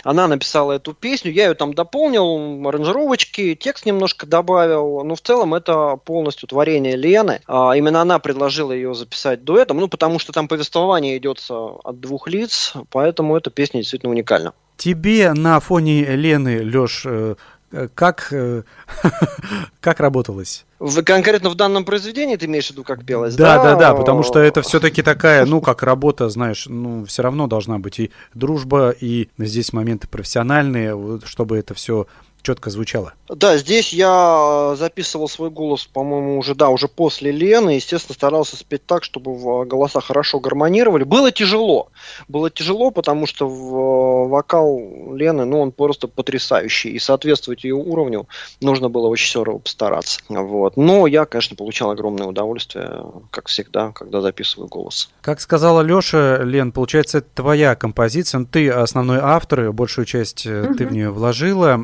Она 0.04 0.28
написала 0.28 0.72
эту 0.72 0.92
песню, 0.94 1.32
я 1.32 1.48
ее 1.48 1.54
там 1.54 1.74
дополнил, 1.74 2.66
аранжировочки, 2.68 3.54
текст 3.54 3.86
немножко 3.86 4.26
добавил, 4.26 5.02
но 5.04 5.14
в 5.14 5.20
целом 5.20 5.54
это 5.54 5.96
полностью 5.96 6.48
творение 6.48 6.96
Лены. 6.96 7.40
А, 7.46 7.72
именно 7.76 8.00
она 8.02 8.18
предложила 8.18 8.72
ее 8.72 8.94
записать 8.94 9.44
дуэтом, 9.44 9.78
ну 9.78 9.88
потому 9.88 10.18
что 10.18 10.32
там 10.32 10.48
повествование 10.48 11.16
идет 11.16 11.44
от 11.50 12.00
двух 12.00 12.28
лиц, 12.28 12.74
поэтому 12.90 13.36
эта 13.36 13.50
песня 13.50 13.80
действительно 13.80 14.12
уникальна. 14.12 14.52
Тебе 14.76 15.32
на 15.32 15.58
фоне 15.60 16.04
Лены, 16.04 16.62
Леш, 16.62 17.04
э, 17.06 17.36
Э, 17.72 17.88
как, 17.94 18.32
как 19.80 20.00
работалось? 20.00 20.65
В, 20.78 21.02
конкретно 21.02 21.48
в 21.48 21.54
данном 21.54 21.84
произведении 21.84 22.36
ты 22.36 22.46
имеешь 22.46 22.66
в 22.68 22.70
виду, 22.72 22.84
как 22.84 23.04
пелось? 23.04 23.34
Да, 23.34 23.56
да, 23.56 23.74
да, 23.74 23.76
да 23.76 23.94
потому 23.94 24.22
что 24.22 24.40
это 24.40 24.60
все-таки 24.60 25.02
такая, 25.02 25.46
ну, 25.46 25.60
как 25.62 25.82
работа, 25.82 26.28
знаешь, 26.28 26.66
ну, 26.66 27.04
все 27.06 27.22
равно 27.22 27.46
должна 27.46 27.78
быть 27.78 27.98
и 27.98 28.10
дружба, 28.34 28.90
и 28.90 29.28
здесь 29.38 29.72
моменты 29.72 30.06
профессиональные, 30.06 31.20
чтобы 31.24 31.58
это 31.58 31.72
все 31.72 32.06
четко 32.46 32.70
звучало. 32.70 33.12
Да, 33.28 33.56
здесь 33.56 33.92
я 33.92 34.72
э, 34.72 34.76
записывал 34.76 35.28
свой 35.28 35.50
голос, 35.50 35.85
по-моему, 35.85 36.38
уже, 36.38 36.54
да, 36.54 36.68
уже 36.68 36.87
после 36.87 37.32
Лены. 37.32 37.70
Естественно, 37.70 38.14
старался 38.14 38.56
спеть 38.56 38.87
так, 38.87 39.02
чтобы 39.02 39.32
э, 39.32 39.64
голоса 39.64 40.00
хорошо 40.00 40.38
гармонировали. 40.38 41.02
Было 41.02 41.32
тяжело. 41.32 41.88
Было 42.28 42.48
тяжело, 42.48 42.92
потому 42.92 43.26
что 43.26 43.48
в 43.48 44.26
э, 44.26 44.28
вокал 44.28 44.78
Лены, 45.12 45.44
ну, 45.44 45.61
он 45.61 45.72
просто 45.72 46.06
потрясающий. 46.06 46.90
И 46.90 47.00
соответствовать 47.00 47.64
ее 47.64 47.74
уровню 47.74 48.28
нужно 48.61 48.88
было 48.88 49.09
очень 49.09 49.28
здорово 49.28 49.59
постараться. 49.59 50.20
Вот. 50.28 50.76
Но 50.76 51.09
я, 51.09 51.24
конечно, 51.24 51.56
получал 51.56 51.90
огромное 51.90 52.28
удовольствие, 52.28 53.02
как 53.32 53.48
всегда, 53.48 53.90
когда 53.90 54.20
записываю 54.20 54.68
голос. 54.68 55.11
Как 55.20 55.40
сказала 55.40 55.80
Леша, 55.80 56.44
Лен, 56.44 56.70
получается, 56.70 57.18
это 57.18 57.28
твоя 57.35 57.74
композиция. 57.74 58.44
Ты 58.44 58.70
основной 58.70 59.18
автор, 59.20 59.72
большую 59.72 60.04
часть 60.04 60.46
угу. 60.46 60.74
ты 60.76 60.87
в 60.87 60.92
нее 60.92 61.11
вложила. 61.11 61.76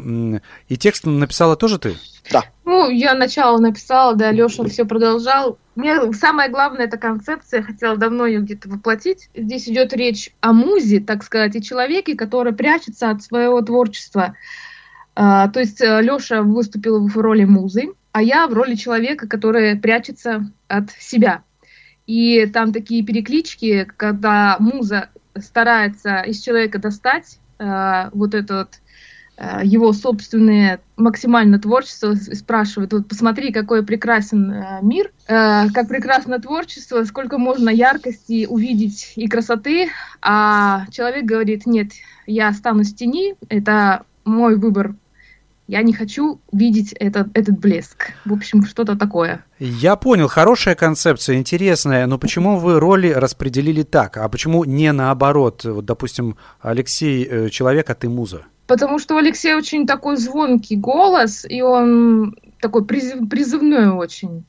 И 0.69 0.77
текст 0.77 1.05
написала 1.05 1.57
тоже 1.57 1.79
ты? 1.79 1.97
Да. 2.31 2.45
Ну, 2.65 2.89
я 2.91 3.15
начало 3.15 3.59
написала, 3.59 4.15
да, 4.15 4.31
Леша 4.31 4.65
все 4.65 4.85
продолжал. 4.85 5.59
Мне 5.75 6.13
самое 6.13 6.51
главное 6.51 6.87
эта 6.87 6.97
концепция, 6.97 7.61
я 7.61 7.67
хотела 7.67 7.97
давно 7.97 8.27
ее 8.27 8.41
где-то 8.41 8.69
воплотить. 8.69 9.29
Здесь 9.35 9.69
идет 9.69 9.93
речь 9.93 10.31
о 10.41 10.53
музе, 10.53 11.01
так 11.01 11.25
сказать, 11.25 11.57
и 11.57 11.63
человеке, 11.63 12.15
который 12.15 12.53
прячется 12.53 13.11
от 13.11 13.23
своего 13.23 13.61
творчества. 13.63 14.35
А, 15.15 15.49
то 15.49 15.61
есть 15.61 15.81
э, 15.81 16.01
Леша 16.01 16.43
выступил 16.43 17.07
в 17.07 17.17
роли 17.17 17.45
музы, 17.45 17.93
а 18.13 18.23
я 18.23 18.47
в 18.47 18.55
роли 18.55 18.75
человека, 18.75 19.29
который 19.29 19.77
прячется 19.77 20.51
от 20.69 20.91
себя. 20.93 21.43
И 22.07 22.47
там 22.47 22.73
такие 22.73 23.05
переклички, 23.05 23.87
когда 23.97 24.57
муза 24.59 25.11
старается 25.39 26.21
из 26.21 26.41
человека 26.41 26.79
достать 26.79 27.39
э, 27.59 28.11
вот 28.13 28.35
этот 28.35 28.69
Э, 28.71 28.92
его 29.65 29.93
собственное 29.93 30.81
максимально 30.97 31.59
творчество 31.59 32.15
спрашивает, 32.15 32.93
вот 32.93 33.09
посмотри, 33.09 33.53
какой 33.53 33.85
прекрасен 33.85 34.53
э, 34.53 34.79
мир, 34.83 35.11
э, 35.27 35.69
как 35.71 35.89
прекрасно 35.89 36.39
творчество, 36.39 37.03
сколько 37.05 37.39
можно 37.39 37.69
яркости 37.71 38.47
увидеть 38.49 39.13
и 39.17 39.27
красоты, 39.27 39.89
а 40.21 40.87
человек 40.91 41.25
говорит, 41.25 41.67
нет, 41.67 41.89
я 42.27 42.49
останусь 42.49 42.93
в 42.93 42.97
тени, 42.97 43.35
это 43.49 44.05
мой 44.25 44.57
выбор, 44.57 44.95
я 45.67 45.83
не 45.83 45.93
хочу 45.93 46.41
видеть 46.53 46.93
этот, 46.93 47.29
этот 47.37 47.59
блеск. 47.59 48.13
В 48.25 48.33
общем, 48.33 48.65
что-то 48.65 48.97
такое. 48.97 49.45
Я 49.59 49.97
понял, 49.97 50.29
хорошая 50.29 50.75
концепция, 50.75 51.37
интересная, 51.37 52.07
но 52.07 52.19
почему 52.19 52.59
вы 52.59 52.79
роли 52.79 53.09
распределили 53.09 53.83
так, 53.83 54.19
а 54.19 54.29
почему 54.29 54.65
не 54.65 54.93
наоборот? 54.93 55.65
Вот, 55.65 55.85
допустим, 55.87 56.37
Алексей 56.61 57.49
человек, 57.51 57.89
а 57.91 57.95
ты 57.95 58.09
муза. 58.09 58.43
Потому 58.67 58.99
что 58.99 59.15
у 59.15 59.19
Алексея 59.19 59.57
очень 59.57 59.87
такой 59.87 60.17
звонкий 60.17 60.77
голос, 60.77 61.45
и 61.49 61.63
он 61.63 62.37
такой 62.61 62.85
призыв, 62.85 63.29
призывной 63.29 63.89
очень. 63.89 64.45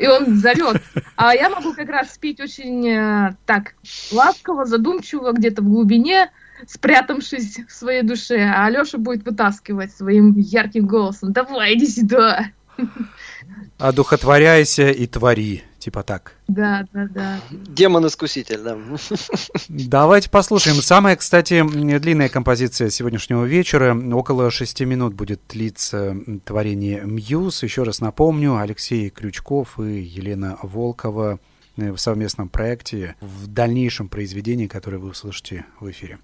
И 0.00 0.06
он 0.06 0.38
зовет. 0.38 0.82
А 1.16 1.34
я 1.34 1.50
могу 1.50 1.74
как 1.74 1.88
раз 1.90 2.14
спеть 2.14 2.40
очень 2.40 2.88
э, 2.88 3.36
так 3.44 3.74
ласково, 4.10 4.64
задумчиво, 4.64 5.32
где-то 5.32 5.60
в 5.60 5.68
глубине, 5.68 6.30
спрятавшись 6.66 7.58
в 7.68 7.70
своей 7.70 8.02
душе. 8.02 8.40
А 8.40 8.64
Алеша 8.64 8.96
будет 8.96 9.26
вытаскивать 9.26 9.92
своим 9.92 10.32
ярким 10.38 10.86
голосом. 10.86 11.32
Давай, 11.32 11.74
иди 11.74 11.86
сюда. 11.86 12.46
Одухотворяйся 13.78 14.88
и 14.88 15.06
твори. 15.06 15.64
Типа 15.78 16.02
так. 16.02 16.32
Да, 16.50 16.84
да, 16.92 17.08
да. 17.14 17.40
Демон-искуситель, 17.52 18.60
да. 18.62 18.76
Давайте 19.68 20.28
послушаем. 20.30 20.82
Самая, 20.82 21.14
кстати, 21.14 21.62
длинная 21.98 22.28
композиция 22.28 22.90
сегодняшнего 22.90 23.44
вечера. 23.44 23.96
Около 24.14 24.50
шести 24.50 24.84
минут 24.84 25.14
будет 25.14 25.40
длиться 25.48 26.16
творение 26.44 27.02
Мьюз. 27.02 27.62
Еще 27.62 27.84
раз 27.84 28.00
напомню, 28.00 28.56
Алексей 28.56 29.10
Крючков 29.10 29.78
и 29.78 30.00
Елена 30.00 30.58
Волкова 30.60 31.38
в 31.76 31.96
совместном 31.96 32.48
проекте 32.48 33.14
в 33.20 33.46
дальнейшем 33.46 34.08
произведении, 34.08 34.66
которое 34.66 34.98
вы 34.98 35.10
услышите 35.10 35.66
в 35.78 35.88
эфире. 35.88 36.18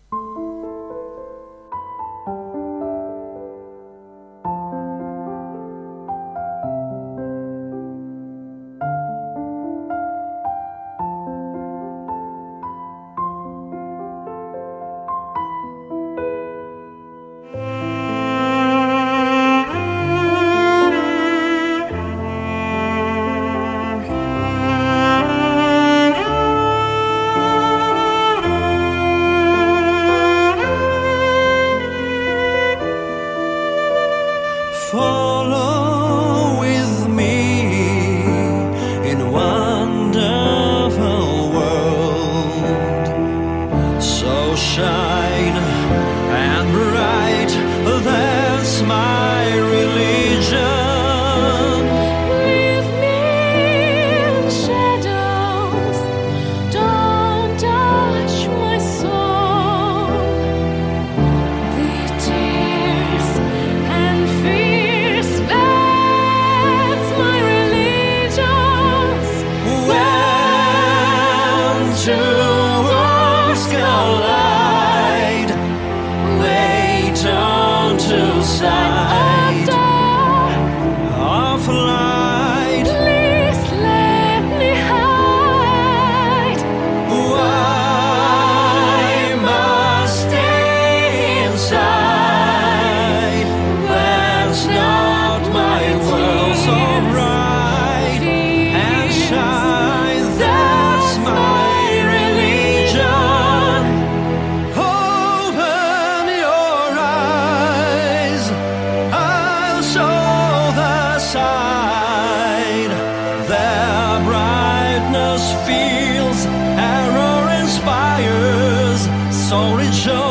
soul 119.48 119.78
is 119.78 120.04
yours. 120.04 120.25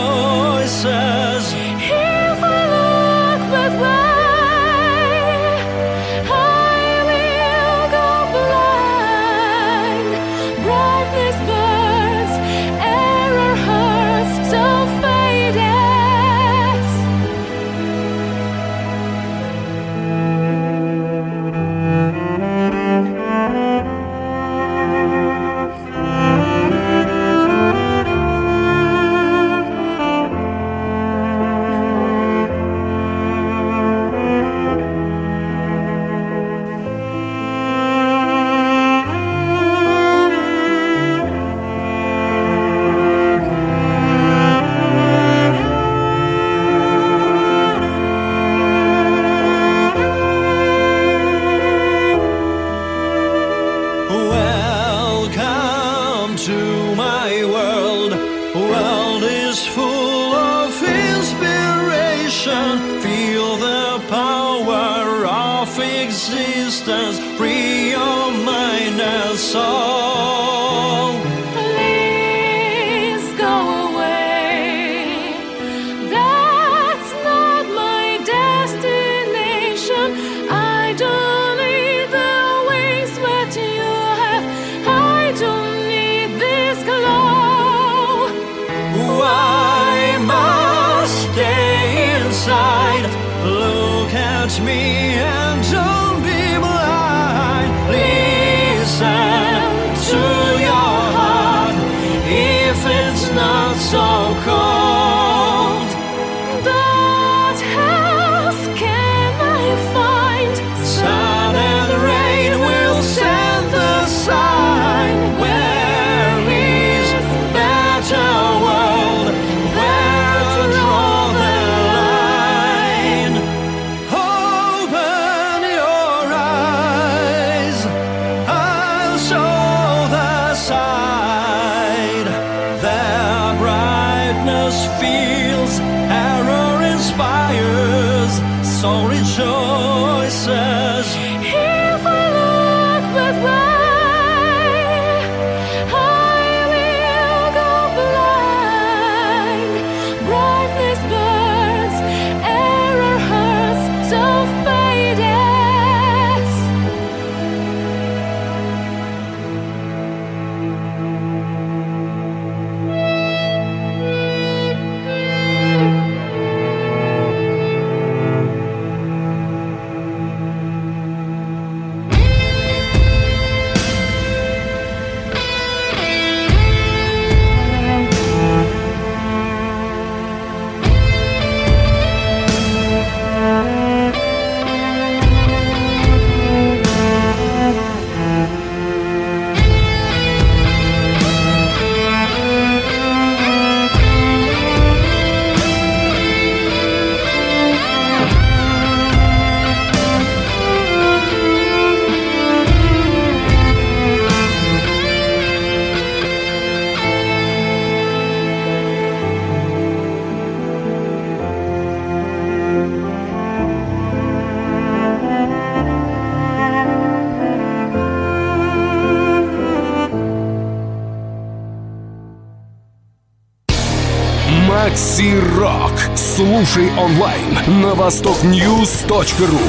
Рок. 225.18 225.94
Слушай 226.18 226.90
онлайн 226.98 227.58
на 227.82 227.96
востокньюз.ру. 227.96 229.60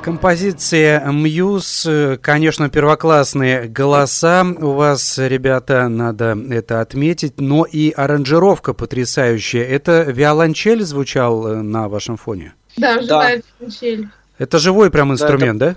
Композиция 0.00 1.04
Мьюз, 1.04 1.86
конечно, 2.22 2.70
первоклассные 2.70 3.68
голоса. 3.68 4.46
У 4.58 4.70
вас, 4.70 5.18
ребята, 5.18 5.88
надо 5.88 6.34
это 6.50 6.80
отметить. 6.80 7.38
Но 7.38 7.66
и 7.66 7.90
аранжировка 7.90 8.72
потрясающая. 8.72 9.64
Это 9.64 10.04
виолончель 10.04 10.82
звучал 10.82 11.46
э, 11.46 11.56
на 11.56 11.90
вашем 11.90 12.16
фоне? 12.16 12.54
Да, 12.78 13.02
живая 13.02 13.42
виолончель. 13.60 14.08
Это 14.38 14.58
живой 14.58 14.90
прям 14.90 15.12
инструмент, 15.12 15.58
да? 15.58 15.76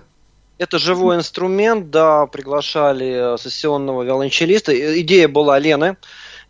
Это 0.60 0.80
живой 0.80 1.18
инструмент, 1.18 1.91
да, 1.91 2.26
приглашали 2.26 3.34
э, 3.34 3.38
сессионного 3.38 4.04
виолончелиста. 4.04 5.02
Идея 5.02 5.28
была 5.28 5.60
Лены. 5.60 5.98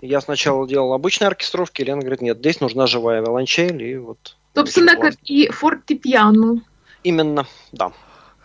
Я 0.06 0.20
сначала 0.20 0.68
делал 0.68 0.92
обычные 0.94 1.30
оркестровки, 1.30 1.82
Лена 1.82 2.02
говорит, 2.02 2.22
нет, 2.22 2.38
здесь 2.40 2.60
нужна 2.60 2.88
живая 2.88 3.22
виолончель, 3.22 3.82
и 3.82 3.96
вот 3.98 4.36
Собственно, 4.54 4.98
как 4.98 5.14
и 5.24 5.48
фортепиано. 5.50 6.62
именно, 7.04 7.46
да, 7.72 7.92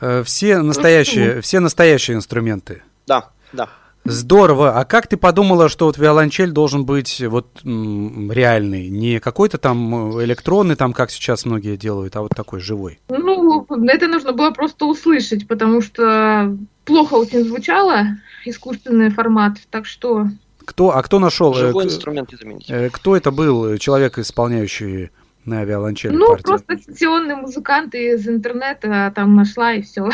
Э, 0.00 0.22
Все 0.24 0.58
настоящие, 0.62 1.40
все 1.40 1.58
настоящие 1.58 2.16
инструменты. 2.16 2.82
да, 3.06 3.30
да. 3.52 3.68
Здорово. 4.04 4.78
А 4.78 4.84
как 4.84 5.08
ты 5.08 5.16
подумала, 5.16 5.68
что 5.68 5.86
вот 5.86 5.98
виолончель 5.98 6.52
должен 6.52 6.86
быть 6.86 7.20
вот 7.20 7.60
м, 7.64 8.30
реальный, 8.32 8.88
не 8.88 9.18
какой-то 9.18 9.58
там 9.58 10.16
э, 10.18 10.24
электронный, 10.24 10.76
там 10.76 10.92
как 10.92 11.10
сейчас 11.10 11.44
многие 11.44 11.76
делают, 11.76 12.14
а 12.16 12.22
вот 12.22 12.30
такой 12.34 12.60
живой? 12.60 13.00
Ну, 13.08 13.66
это 13.88 14.06
нужно 14.06 14.32
было 14.32 14.52
просто 14.52 14.86
услышать, 14.86 15.46
потому 15.48 15.82
что 15.82 16.56
плохо 16.84 17.14
очень 17.14 17.44
звучало 17.44 18.04
искусственный 18.46 19.10
формат. 19.10 19.54
Так 19.68 19.84
что 19.84 20.28
Кто, 20.68 20.94
а 20.94 21.02
кто 21.02 21.18
нашел? 21.18 21.52
э, 21.54 21.56
Живой 21.56 21.86
инструмент 21.86 22.30
не 22.30 22.36
заменить. 22.36 22.66
э, 22.68 22.90
Кто 22.90 23.16
это 23.16 23.30
был 23.30 23.64
э, 23.72 23.78
человек, 23.78 24.18
исполняющий 24.18 25.10
на 25.46 25.64
виолончели 25.64 26.12
Ну, 26.14 26.26
партию? 26.28 26.44
просто 26.44 26.78
сессионный 26.78 27.36
музыкант 27.36 27.94
из 27.94 28.28
интернета 28.28 29.10
там 29.16 29.34
нашла 29.34 29.72
и 29.72 29.80
все. 29.80 30.10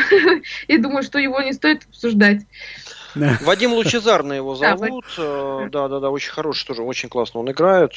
И 0.68 0.78
думаю, 0.84 1.02
что 1.02 1.18
его 1.18 1.40
не 1.40 1.52
стоит 1.52 1.82
обсуждать. 1.88 2.42
Вадим 3.42 3.72
Лучезарный 3.72 4.36
его 4.36 4.55
зовут. 4.55 5.05
Да, 5.16 5.88
да, 5.88 5.98
да, 6.00 6.11
очень 6.11 6.30
хороший 6.32 6.64
тоже, 6.68 6.82
очень 6.82 7.09
классно 7.09 7.40
он 7.40 7.50
играет. 7.50 7.90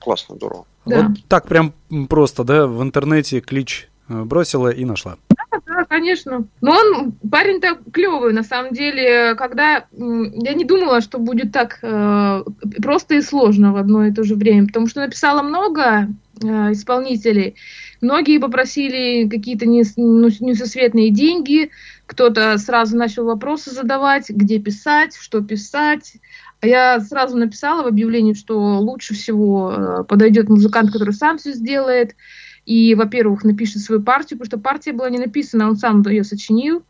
Классно, 0.00 0.36
здорово. 0.36 0.64
Да. 0.86 1.02
Вот 1.02 1.18
так 1.28 1.46
прям 1.48 1.74
просто, 2.08 2.44
да, 2.44 2.66
в 2.66 2.82
интернете 2.82 3.40
клич 3.40 3.88
бросила 4.08 4.68
и 4.70 4.86
нашла. 4.86 5.16
Да, 5.50 5.84
конечно. 5.84 6.46
Но 6.60 6.72
он 6.72 7.12
парень-то 7.30 7.78
клевый, 7.92 8.32
на 8.32 8.42
самом 8.42 8.72
деле. 8.72 9.34
Когда 9.36 9.86
я 9.92 10.54
не 10.54 10.64
думала, 10.64 11.00
что 11.00 11.18
будет 11.18 11.52
так 11.52 11.78
э, 11.82 12.42
просто 12.82 13.14
и 13.14 13.22
сложно 13.22 13.72
в 13.72 13.76
одно 13.76 14.06
и 14.06 14.12
то 14.12 14.24
же 14.24 14.34
время, 14.34 14.66
потому 14.66 14.86
что 14.86 15.00
написала 15.00 15.42
много 15.42 16.08
э, 16.42 16.72
исполнителей. 16.72 17.56
Многие 18.00 18.38
попросили 18.38 19.28
какие-то 19.28 19.66
нес- 19.66 19.94
ну, 19.96 20.28
несусветные 20.40 21.10
деньги, 21.10 21.70
кто-то 22.06 22.56
сразу 22.58 22.96
начал 22.96 23.24
вопросы 23.24 23.70
задавать, 23.70 24.30
где 24.30 24.58
писать, 24.58 25.16
что 25.18 25.40
писать. 25.40 26.14
А 26.60 26.66
я 26.66 27.00
сразу 27.00 27.36
написала 27.36 27.82
в 27.82 27.86
объявлении, 27.86 28.34
что 28.34 28.78
лучше 28.78 29.14
всего 29.14 29.72
э, 29.72 30.04
подойдет 30.04 30.48
музыкант, 30.48 30.92
который 30.92 31.14
сам 31.14 31.38
все 31.38 31.52
сделает. 31.52 32.16
И, 32.68 32.94
во-первых, 32.94 33.44
напишет 33.44 33.80
свою 33.80 34.02
партию, 34.02 34.38
потому 34.38 34.46
что 34.46 34.58
партия 34.58 34.92
была 34.92 35.08
не 35.08 35.18
написана, 35.18 35.70
он 35.70 35.76
сам 35.76 36.02
ее 36.02 36.22
сочинил. 36.22 36.82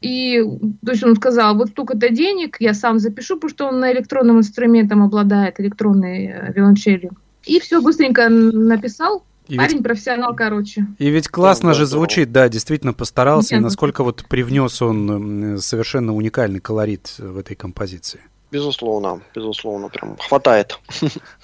И 0.00 0.42
то 0.84 0.90
есть 0.90 1.04
он 1.04 1.14
сказал, 1.14 1.56
вот 1.56 1.68
столько-то 1.68 2.08
денег, 2.08 2.56
я 2.58 2.74
сам 2.74 2.98
запишу, 2.98 3.36
потому 3.36 3.50
что 3.50 3.66
он 3.68 3.78
на 3.78 3.92
электронном 3.92 4.38
инструментом 4.38 5.00
обладает, 5.00 5.60
электронной 5.60 6.26
э, 6.26 6.52
виолончелью. 6.52 7.12
И 7.44 7.60
все 7.60 7.80
быстренько 7.80 8.28
написал. 8.28 9.24
И 9.46 9.52
ведь, 9.52 9.60
Парень 9.60 9.82
профессионал, 9.84 10.34
короче. 10.34 10.88
и 10.98 11.08
ведь 11.08 11.28
классно 11.28 11.68
Да, 11.68 11.74
же 11.74 11.82
да, 11.82 11.86
звучит, 11.86 12.32
да, 12.32 12.48
действительно 12.48 12.92
постарался, 12.92 13.54
и 13.54 13.58
Нет, 13.58 13.62
ну- 13.62 13.66
насколько 13.68 14.02
вот 14.02 14.24
привнес 14.28 14.82
он 14.82 15.56
совершенно 15.60 16.14
уникальный 16.16 16.58
колорит 16.58 17.14
в 17.18 17.38
этой 17.38 17.54
композиции. 17.54 18.20
Безусловно, 18.52 19.22
безусловно, 19.34 19.88
прям 19.88 20.18
хватает. 20.18 20.78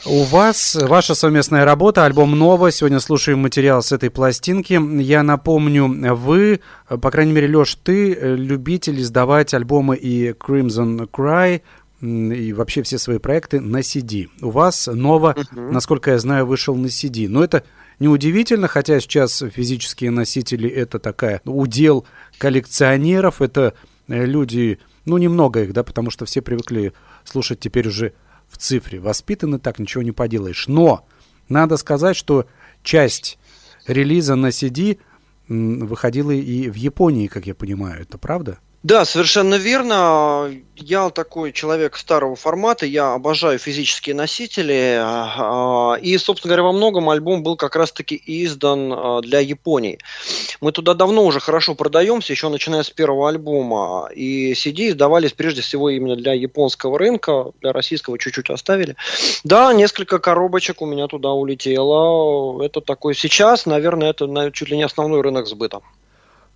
У 0.05 0.25
вас 0.25 0.75
ваша 0.75 1.15
совместная 1.15 1.65
работа, 1.65 2.05
альбом 2.05 2.39
«Нова». 2.39 2.71
Сегодня 2.71 3.01
слушаем 3.01 3.39
материал 3.39 3.81
с 3.83 3.93
этой 3.93 4.11
пластинки. 4.11 4.79
Я 5.01 5.23
напомню, 5.23 6.15
вы, 6.15 6.61
по 6.87 7.11
крайней 7.11 7.33
мере, 7.33 7.49
Леш, 7.49 7.77
ты 7.77 8.13
э, 8.13 8.37
любитель 8.37 9.01
издавать 9.01 9.55
альбомы 9.55 9.97
и 9.97 10.33
Crimson 10.33 11.09
Cry, 11.11 11.63
и 12.03 12.53
вообще 12.53 12.83
все 12.83 12.99
свои 12.99 13.17
проекты 13.17 13.59
на 13.59 13.79
CD. 13.79 14.29
У 14.43 14.51
вас 14.51 14.87
«Нова», 14.87 15.35
насколько 15.53 16.11
я 16.11 16.19
знаю, 16.19 16.45
вышел 16.45 16.77
на 16.77 16.89
CD. 16.89 17.27
Но 17.27 17.43
это 17.43 17.65
неудивительно, 18.01 18.69
хотя 18.69 19.01
сейчас 19.01 19.43
физические 19.51 20.11
носители– 20.11 20.69
это 20.69 20.99
такая 20.99 21.41
удел 21.47 22.05
коллекционеров, 22.37 23.41
это 23.41 23.73
э, 24.09 24.27
люди, 24.27 24.79
ну, 25.09 25.19
немного 25.19 25.63
их, 25.63 25.73
да, 25.73 25.83
потому 25.83 26.11
что 26.11 26.25
все 26.25 26.43
привыкли 26.43 26.93
слушать 27.25 27.61
теперь 27.61 27.89
уже 27.89 28.13
в 28.49 28.59
цифре. 28.59 29.01
Воспитаны 29.01 29.59
так, 29.59 29.79
ничего 29.79 30.03
не 30.03 30.13
поделаешь. 30.13 30.69
Но 30.69 31.07
надо 31.49 31.77
сказать, 31.77 32.17
что 32.17 32.47
часть 32.83 33.39
релиза 33.87 34.35
на 34.35 34.49
CD 34.49 34.99
выходила 35.49 36.31
и 36.31 36.69
в 36.69 36.75
Японии, 36.75 37.27
как 37.27 37.47
я 37.47 37.55
понимаю. 37.55 38.03
Это 38.03 38.19
правда? 38.19 38.59
Да, 38.85 39.05
совершенно 39.05 39.57
верно. 39.57 40.53
Я 40.77 41.11
такой 41.11 41.51
человек 41.53 41.97
старого 41.97 42.37
формата, 42.37 42.87
я 42.87 43.15
обожаю 43.15 43.59
физические 43.59 44.15
носители. 44.15 44.97
а, 45.01 45.97
И, 46.01 46.17
собственно 46.17 46.51
говоря, 46.51 46.63
во 46.63 46.73
многом 46.73 47.11
альбом 47.11 47.43
был 47.43 47.57
как 47.57 47.75
раз-таки 47.75 48.23
издан 48.25 48.93
а, 48.93 49.21
для 49.21 49.41
Японии. 49.41 49.99
Мы 50.61 50.71
туда 50.71 50.95
давно 50.95 51.25
уже 51.25 51.41
хорошо 51.41 51.75
продаемся, 51.75 52.33
еще 52.33 52.49
начиная 52.51 52.85
с 52.85 52.91
первого 52.91 53.29
альбома. 53.29 54.11
И 54.15 54.53
CD 54.53 54.91
издавались 54.91 55.33
прежде 55.33 55.61
всего 55.61 55.91
именно 55.91 56.15
для 56.15 56.33
японского 56.35 57.01
рынка, 57.01 57.51
для 57.61 57.73
российского 57.73 58.17
чуть-чуть 58.17 58.49
оставили. 58.49 58.95
Да, 59.43 59.73
несколько 59.73 60.21
коробочек 60.21 60.83
у 60.83 60.87
меня 60.87 61.09
туда 61.09 61.31
улетело. 61.33 62.63
Это 62.63 62.81
такой 62.81 63.17
сейчас, 63.17 63.67
наверное, 63.67 64.11
это 64.11 64.53
чуть 64.53 64.71
ли 64.71 64.77
не 64.77 64.85
основной 64.85 65.21
рынок 65.21 65.49
сбыта. 65.49 65.81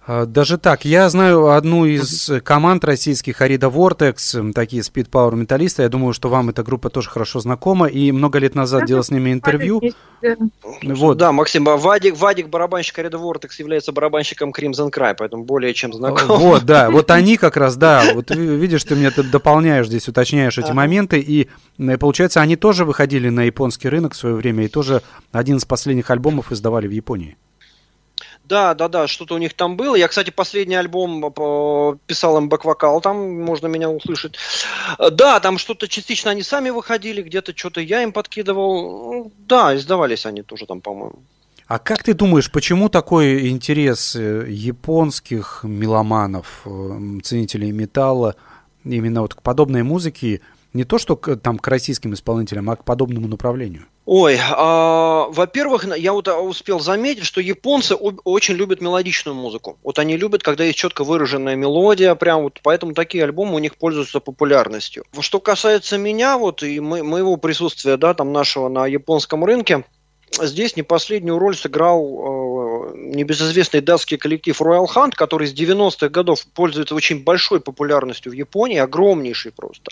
А, 0.04 0.26
Даже 0.26 0.58
так, 0.58 0.84
я 0.84 1.08
знаю 1.08 1.50
одну 1.50 1.84
из 1.86 2.28
команд 2.42 2.84
российских, 2.84 3.40
Арида 3.40 3.68
Vortex, 3.68 4.36
м, 4.36 4.52
такие 4.52 4.82
Speed 4.82 5.08
Power 5.08 5.36
металлисты. 5.36 5.82
Я 5.82 5.88
думаю, 5.88 6.12
что 6.12 6.28
вам 6.28 6.48
эта 6.48 6.64
группа 6.64 6.90
тоже 6.90 7.08
хорошо 7.08 7.38
знакома. 7.38 7.86
И 7.86 8.10
много 8.10 8.40
лет 8.40 8.56
назад 8.56 8.86
делал 8.86 9.04
с 9.04 9.10
ними 9.12 9.32
интервью. 9.32 9.80
Да. 10.20 10.36
Вот. 10.82 11.18
Да, 11.18 11.30
Максим, 11.32 11.68
а 11.68 11.76
Вадик, 11.76 12.16
Вадик 12.16 12.48
барабанщик 12.48 12.98
Арида 12.98 13.18
Вортекс, 13.18 13.58
является 13.60 13.92
барабанщиком 13.92 14.50
Crimson 14.50 14.90
Cry, 14.92 15.14
поэтому 15.16 15.44
более 15.44 15.72
чем 15.72 15.92
знаком. 15.92 16.36
Вот, 16.36 16.64
да, 16.64 16.90
вот 16.90 17.10
они 17.12 17.36
как 17.36 17.56
раз, 17.56 17.76
да, 17.76 18.02
вот 18.14 18.30
ви- 18.30 18.56
видишь, 18.56 18.82
ты 18.84 18.94
мне 18.96 19.10
тут 19.10 19.30
дополняешь 19.30 19.86
здесь, 19.86 20.08
уточняешь 20.08 20.58
эти 20.58 20.70
моменты, 20.72 21.20
и 21.20 21.48
получается, 21.98 22.40
они 22.40 22.56
тоже 22.56 22.84
выходили 22.84 23.28
на 23.28 23.42
японский 23.44 23.88
рынок 23.88 24.14
в 24.14 24.16
свое 24.16 24.34
время, 24.34 24.64
и 24.64 24.68
тоже 24.68 25.02
один 25.32 25.56
из 25.58 25.64
последних 25.64 26.10
альбомов 26.10 26.50
издавали 26.52 26.86
в 26.86 26.92
Японии. 26.92 27.36
Да, 28.52 28.74
да, 28.74 28.88
да, 28.88 29.08
что-то 29.08 29.34
у 29.34 29.38
них 29.38 29.54
там 29.54 29.78
было. 29.78 29.96
Я, 29.96 30.08
кстати, 30.08 30.28
последний 30.28 30.74
альбом 30.74 31.24
э, 31.24 31.96
писал 32.06 32.36
им 32.36 32.50
бэк-вокал, 32.50 33.00
там 33.00 33.42
можно 33.42 33.66
меня 33.66 33.88
услышать. 33.88 34.34
Э, 34.98 35.08
Да, 35.08 35.40
там 35.40 35.56
что-то 35.56 35.88
частично 35.88 36.32
они 36.32 36.42
сами 36.42 36.68
выходили, 36.68 37.22
где-то 37.22 37.56
что-то 37.56 37.80
я 37.80 38.02
им 38.02 38.12
подкидывал. 38.12 39.12
Ну, 39.14 39.32
Да, 39.48 39.74
издавались 39.74 40.26
они 40.26 40.42
тоже 40.42 40.66
там, 40.66 40.82
по-моему. 40.82 41.20
А 41.66 41.78
как 41.78 42.02
ты 42.02 42.12
думаешь, 42.12 42.52
почему 42.52 42.90
такой 42.90 43.48
интерес 43.48 44.16
э, 44.16 44.44
японских 44.50 45.60
меломанов, 45.62 46.66
ценителей 47.22 47.72
металла, 47.72 48.34
именно 48.84 49.22
вот 49.22 49.32
к 49.32 49.40
подобной 49.40 49.82
музыке, 49.82 50.42
не 50.72 50.84
то 50.84 50.98
что 50.98 51.16
к, 51.16 51.36
там 51.36 51.58
к 51.58 51.68
российским 51.68 52.14
исполнителям, 52.14 52.70
а 52.70 52.76
к 52.76 52.84
подобному 52.84 53.28
направлению? 53.28 53.86
Ой, 54.04 54.38
а, 54.40 55.28
во-первых, 55.28 55.84
я 55.96 56.12
вот 56.12 56.26
а, 56.26 56.40
успел 56.40 56.80
заметить, 56.80 57.24
что 57.24 57.40
японцы 57.40 57.94
очень 57.94 58.54
любят 58.54 58.80
мелодичную 58.80 59.34
музыку. 59.34 59.78
Вот 59.84 59.98
они 59.98 60.16
любят, 60.16 60.42
когда 60.42 60.64
есть 60.64 60.78
четко 60.78 61.04
выраженная 61.04 61.54
мелодия, 61.54 62.14
прям 62.16 62.42
вот, 62.42 62.58
поэтому 62.62 62.94
такие 62.94 63.22
альбомы 63.22 63.54
у 63.54 63.58
них 63.58 63.76
пользуются 63.76 64.18
популярностью. 64.18 65.04
Что 65.20 65.38
касается 65.38 65.98
меня, 65.98 66.36
вот 66.36 66.62
и 66.64 66.80
мо- 66.80 67.04
моего 67.04 67.36
присутствия, 67.36 67.96
да, 67.96 68.12
там 68.14 68.32
нашего 68.32 68.68
на 68.68 68.86
японском 68.86 69.44
рынке, 69.44 69.84
здесь 70.40 70.76
не 70.76 70.82
последнюю 70.82 71.38
роль 71.38 71.56
сыграл 71.56 72.92
э, 72.92 72.96
небезызвестный 72.96 73.80
датский 73.80 74.16
коллектив 74.16 74.60
Royal 74.60 74.86
Hunt, 74.86 75.12
который 75.14 75.46
с 75.46 75.54
90-х 75.54 76.08
годов 76.08 76.44
пользуется 76.54 76.94
очень 76.94 77.22
большой 77.22 77.60
популярностью 77.60 78.32
в 78.32 78.34
Японии, 78.34 78.78
огромнейший 78.78 79.52
просто. 79.52 79.90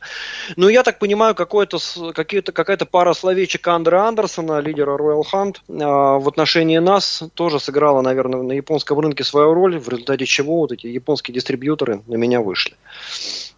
Ну, 0.57 0.69
я 0.69 0.83
так 0.83 0.99
понимаю, 0.99 1.35
какое-то, 1.35 1.79
какие-то, 2.15 2.53
какая-то 2.53 2.87
пара 2.87 3.13
словечек 3.13 3.67
Андера 3.69 4.07
Андерсона, 4.07 4.61
лидера 4.61 4.97
Royal 4.97 5.23
Hunt, 5.33 5.57
а, 5.69 6.19
в 6.19 6.29
отношении 6.29 6.79
нас 6.79 7.23
тоже 7.35 7.61
сыграла, 7.61 8.01
наверное, 8.01 8.43
на 8.43 8.53
японском 8.53 8.99
рынке 8.99 9.25
свою 9.25 9.55
роль, 9.55 9.79
в 9.79 9.89
результате 9.89 10.27
чего 10.27 10.61
вот 10.61 10.73
эти 10.73 10.87
японские 10.87 11.35
дистрибьюторы 11.35 12.03
на 12.07 12.17
меня 12.17 12.41
вышли. 12.41 12.75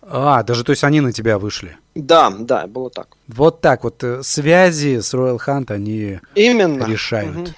А, 0.02 0.42
даже 0.42 0.64
то 0.64 0.70
есть 0.70 0.84
они 0.84 1.00
на 1.00 1.12
тебя 1.12 1.38
вышли. 1.38 1.76
Да, 1.94 2.30
да, 2.30 2.66
было 2.66 2.90
так. 2.90 3.08
Вот 3.28 3.60
так 3.60 3.84
вот 3.84 4.02
э, 4.02 4.22
связи 4.22 5.00
с 5.00 5.14
Royal 5.14 5.38
Hunt 5.46 5.72
они 5.72 6.20
Именно. 6.34 6.84
решают. 6.84 7.36
Мгм. 7.36 7.48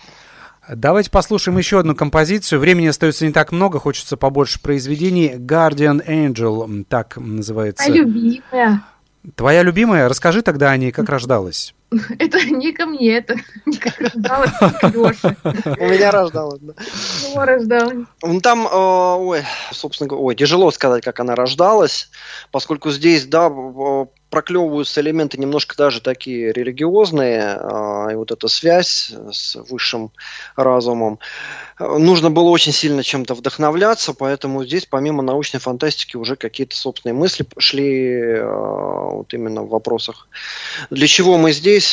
Давайте 0.68 1.10
послушаем 1.10 1.58
еще 1.58 1.80
одну 1.80 1.94
композицию. 1.94 2.58
Времени 2.58 2.86
остается 2.86 3.26
не 3.26 3.32
так 3.32 3.52
много, 3.52 3.78
хочется 3.78 4.16
побольше 4.16 4.60
произведений. 4.60 5.34
Guardian 5.36 6.06
Angel, 6.06 6.84
так 6.88 7.16
называется. 7.16 7.84
А 7.84 7.88
любимая. 7.88 8.82
Твоя 9.36 9.62
любимая? 9.62 10.08
Расскажи 10.08 10.42
тогда 10.42 10.70
о 10.70 10.76
ней, 10.76 10.92
как 10.92 11.08
рождалась. 11.08 11.74
Это 12.18 12.44
не 12.44 12.72
ко 12.72 12.86
мне, 12.86 13.16
это 13.16 13.36
как 13.80 13.98
рождалась 14.00 14.50
к. 14.50 14.94
У 15.78 15.86
меня 15.86 16.10
рождалась, 16.10 16.60
да. 16.60 17.88
Ну, 18.22 18.40
Там, 18.40 18.66
э, 18.66 18.70
ой, 18.70 19.42
собственно 19.72 20.08
говоря, 20.08 20.24
ой, 20.24 20.34
тяжело 20.34 20.70
сказать, 20.70 21.04
как 21.04 21.20
она 21.20 21.34
рождалась, 21.34 22.10
поскольку 22.50 22.90
здесь, 22.90 23.26
да, 23.26 23.50
проклевываются 24.34 25.00
элементы 25.00 25.38
немножко 25.38 25.76
даже 25.76 26.00
такие 26.00 26.52
религиозные, 26.52 27.56
а, 27.56 28.08
и 28.10 28.16
вот 28.16 28.32
эта 28.32 28.48
связь 28.48 29.12
с 29.30 29.54
высшим 29.70 30.10
разумом. 30.56 31.20
Нужно 31.78 32.30
было 32.30 32.48
очень 32.48 32.72
сильно 32.72 33.04
чем-то 33.04 33.34
вдохновляться, 33.34 34.12
поэтому 34.12 34.64
здесь 34.64 34.86
помимо 34.86 35.22
научной 35.22 35.60
фантастики 35.60 36.16
уже 36.16 36.34
какие-то 36.34 36.74
собственные 36.74 37.14
мысли 37.14 37.46
шли 37.58 38.10
э, 38.10 38.44
вот 38.44 39.32
именно 39.32 39.62
в 39.62 39.68
вопросах. 39.68 40.26
Для 40.90 41.06
чего 41.06 41.38
мы 41.38 41.52
здесь? 41.52 41.83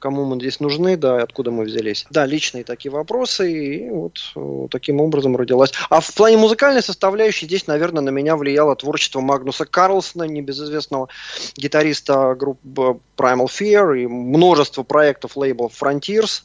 Кому 0.00 0.24
мы 0.24 0.36
здесь 0.36 0.58
нужны, 0.58 0.96
да, 0.96 1.22
откуда 1.22 1.50
мы 1.50 1.64
взялись. 1.64 2.06
Да, 2.10 2.26
личные 2.26 2.64
такие 2.64 2.90
вопросы, 2.90 3.52
и 3.52 3.90
вот 3.90 4.18
э, 4.34 4.66
таким 4.70 5.00
образом 5.00 5.36
родилась. 5.36 5.72
А 5.88 6.00
в 6.00 6.12
плане 6.14 6.38
музыкальной 6.38 6.82
составляющей 6.82 7.46
здесь, 7.46 7.66
наверное, 7.66 8.02
на 8.02 8.10
меня 8.10 8.36
влияло 8.36 8.74
творчество 8.74 9.20
Магнуса 9.20 9.66
Карлсона, 9.66 10.24
небезызвестного 10.24 11.08
гитариста 11.54 12.34
группы 12.34 12.98
Primal 13.16 13.46
Fear 13.46 14.00
и 14.00 14.06
множество 14.06 14.82
проектов 14.82 15.36
лейблов 15.36 15.80
Frontiers. 15.80 16.42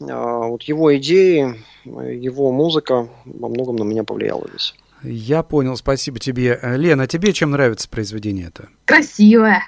А, 0.00 0.46
Вот 0.46 0.62
его 0.62 0.96
идеи, 0.96 1.62
его 1.84 2.50
музыка 2.50 3.08
во 3.24 3.48
многом 3.48 3.76
на 3.76 3.84
меня 3.84 4.04
повлияла 4.04 4.48
здесь. 4.48 4.74
Я 5.02 5.42
понял, 5.42 5.76
спасибо 5.76 6.18
тебе. 6.18 6.58
Лена, 6.62 7.06
тебе 7.06 7.32
чем 7.32 7.50
нравится 7.50 7.88
произведение 7.88 8.48
это? 8.48 8.68
Красивая. 8.84 9.62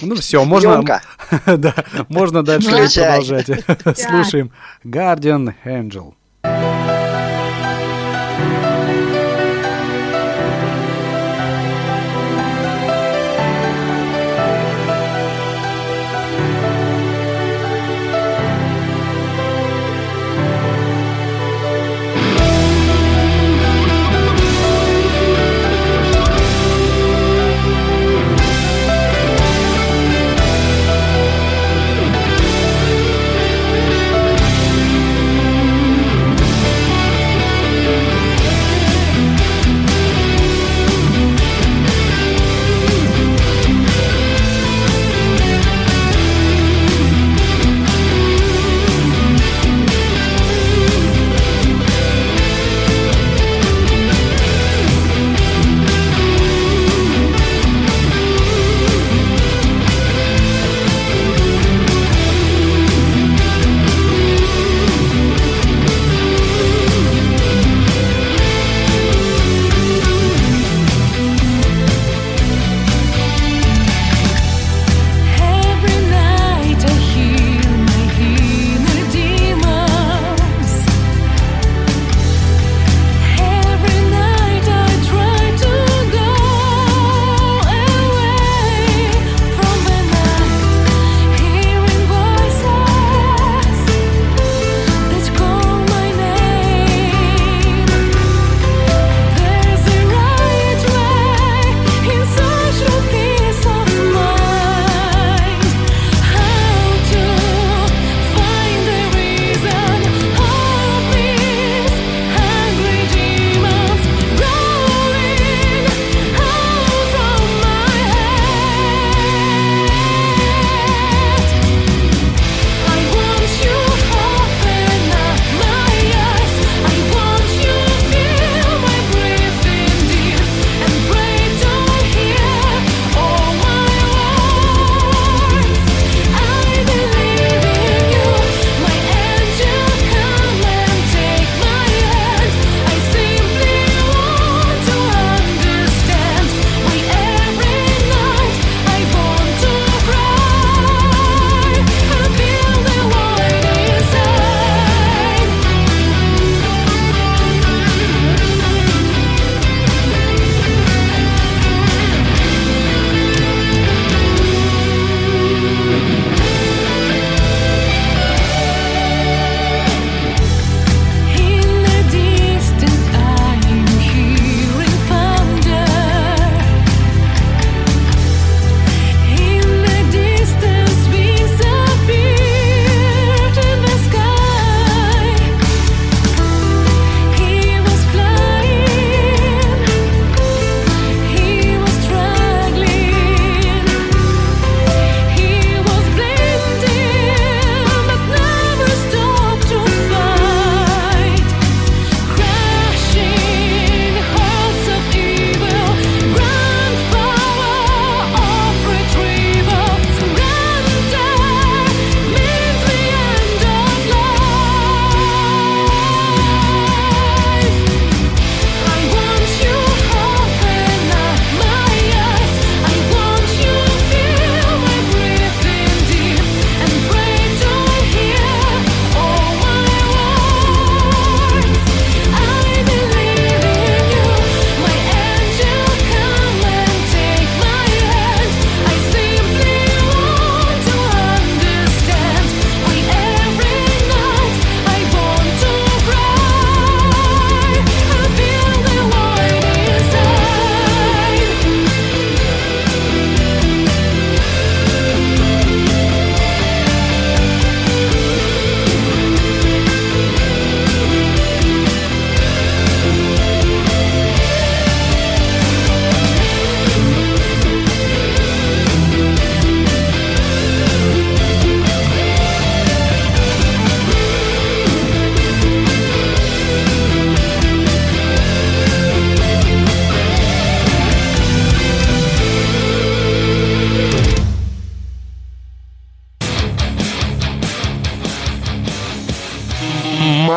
Ну 0.00 0.14
все, 0.16 0.44
можно, 0.44 0.82
да, 1.46 1.74
можно 2.08 2.42
дальше 2.42 2.70
продолжать. 2.70 3.46
Слушаем 3.98 4.52
Guardian 4.84 5.54
Angel. 5.64 6.14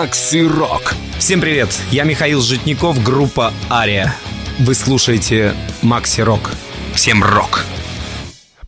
Макси 0.04 0.46
Рок. 0.46 0.96
Всем 1.18 1.40
привет, 1.40 1.70
я 1.90 2.04
Михаил 2.04 2.42
Житников, 2.42 3.02
группа 3.02 3.54
Ария. 3.72 4.14
Вы 4.60 4.76
слушаете 4.76 5.54
Макси 5.82 6.20
Рок. 6.20 6.52
Всем 6.94 7.24
рок! 7.24 7.64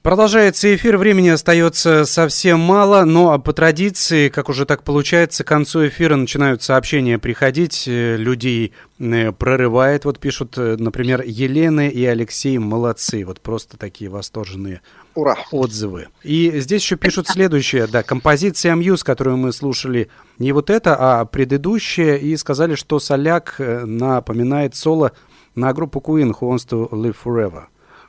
Продолжается 0.05 0.75
эфир, 0.75 0.97
времени 0.97 1.29
остается 1.29 2.05
совсем 2.05 2.59
мало, 2.59 3.05
но 3.05 3.39
по 3.39 3.53
традиции, 3.53 4.29
как 4.29 4.49
уже 4.49 4.67
так 4.67 4.83
получается, 4.83 5.43
к 5.43 5.47
концу 5.47 5.87
эфира 5.87 6.15
начинают 6.15 6.61
сообщения 6.61 7.17
приходить, 7.17 7.87
э, 7.87 8.15
людей 8.15 8.71
э, 8.99 9.31
прорывает, 9.31 10.05
вот 10.05 10.19
пишут, 10.19 10.59
э, 10.59 10.75
например, 10.77 11.23
Елена 11.25 11.89
и 11.89 12.05
Алексей 12.05 12.59
молодцы, 12.59 13.25
вот 13.25 13.41
просто 13.41 13.77
такие 13.77 14.11
восторженные 14.11 14.81
Ура! 15.15 15.37
отзывы. 15.49 16.09
И 16.21 16.51
здесь 16.59 16.83
еще 16.83 16.97
пишут 16.97 17.27
следующее, 17.27 17.87
да, 17.87 18.03
композиция 18.03 18.75
Мьюз, 18.75 19.03
которую 19.03 19.37
мы 19.37 19.51
слушали, 19.51 20.09
не 20.37 20.51
вот 20.51 20.69
это, 20.69 20.95
а 20.99 21.25
предыдущая, 21.25 22.17
и 22.17 22.37
сказали, 22.37 22.75
что 22.75 22.99
Соляк 22.99 23.55
напоминает 23.57 24.75
соло 24.75 25.13
на 25.55 25.73
группу 25.73 25.99
Queen 25.99 26.31
Who 26.31 26.51
Wants 26.51 26.69
to 26.69 26.89
Live 26.91 27.15
Forever. 27.25 27.63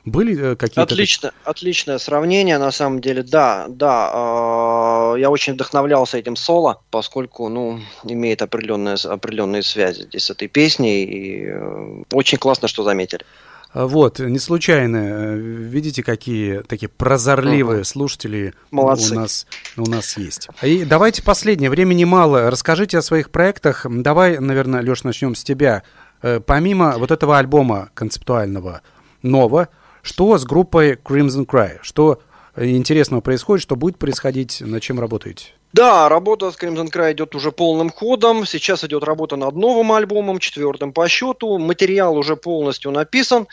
Были 0.07 0.51
э, 0.53 0.55
какие-то... 0.55 0.83
Отлично, 0.83 1.31
отличное 1.43 1.97
сравнение, 1.97 2.57
на 2.59 2.71
самом 2.71 3.01
деле, 3.01 3.23
да, 3.23 3.65
да. 3.67 5.13
э, 5.15 5.19
я 5.19 5.29
очень 5.29 5.53
вдохновлялся 5.53 6.17
этим 6.17 6.37
соло, 6.37 6.81
поскольку, 6.91 7.49
ну, 7.49 7.81
имеет 8.05 8.41
определенные, 8.41 8.95
определенные 8.95 9.63
связи 9.63 10.03
здесь 10.03 10.23
с 10.23 10.29
этой 10.29 10.47
песней, 10.47 11.03
и 11.03 11.45
э, 11.47 12.03
очень 12.13 12.37
классно, 12.37 12.69
что 12.69 12.83
заметили. 12.83 13.25
А, 13.73 13.85
Вот, 13.85 14.19
не 14.19 14.39
случайно. 14.39 14.97
э, 14.97 15.35
Видите, 15.35 16.03
какие 16.03 16.59
такие 16.61 16.87
прозорливые 16.87 17.83
слушатели 17.83 18.53
Молодцы. 18.71 19.13
у 19.13 19.19
нас, 19.19 19.45
у 19.75 19.89
нас 19.89 20.15
есть. 20.15 20.47
И 20.63 20.85
давайте 20.85 21.21
последнее, 21.21 21.69
времени 21.69 22.05
мало. 22.05 22.49
Расскажите 22.49 22.97
о 22.97 23.01
своих 23.01 23.29
проектах. 23.29 23.85
Давай, 23.89 24.39
наверное, 24.39 24.81
Леш, 24.81 25.03
начнем 25.03 25.35
с 25.35 25.43
тебя. 25.43 25.83
Э, 26.21 26.39
Помимо 26.39 26.97
вот 26.97 27.11
этого 27.11 27.37
альбома 27.37 27.89
концептуального 27.93 28.81
«Нова», 29.21 29.67
что 30.07 30.37
с 30.37 30.45
группой 30.45 30.93
Crimson 30.93 31.45
Cry? 31.45 31.79
Что 31.81 32.19
э, 32.55 32.67
интересного 32.69 33.21
происходит, 33.21 33.61
что 33.63 33.75
будет 33.75 33.97
происходить, 33.97 34.61
над 34.61 34.81
чем 34.81 34.99
работаете? 34.99 35.47
Да, 35.73 36.07
работа 36.09 36.49
с 36.51 36.55
Crimson 36.57 36.89
Cry 36.91 37.11
идет 37.11 37.35
уже 37.35 37.51
полным 37.51 37.89
ходом. 37.89 38.45
Сейчас 38.45 38.83
идет 38.85 39.03
работа 39.03 39.35
над 39.35 39.55
новым 39.55 39.91
альбомом, 39.91 40.39
четвертым 40.39 40.93
по 40.93 41.07
счету. 41.09 41.57
Материал 41.59 42.15
уже 42.17 42.35
полностью 42.37 42.91
написан. 42.91 43.47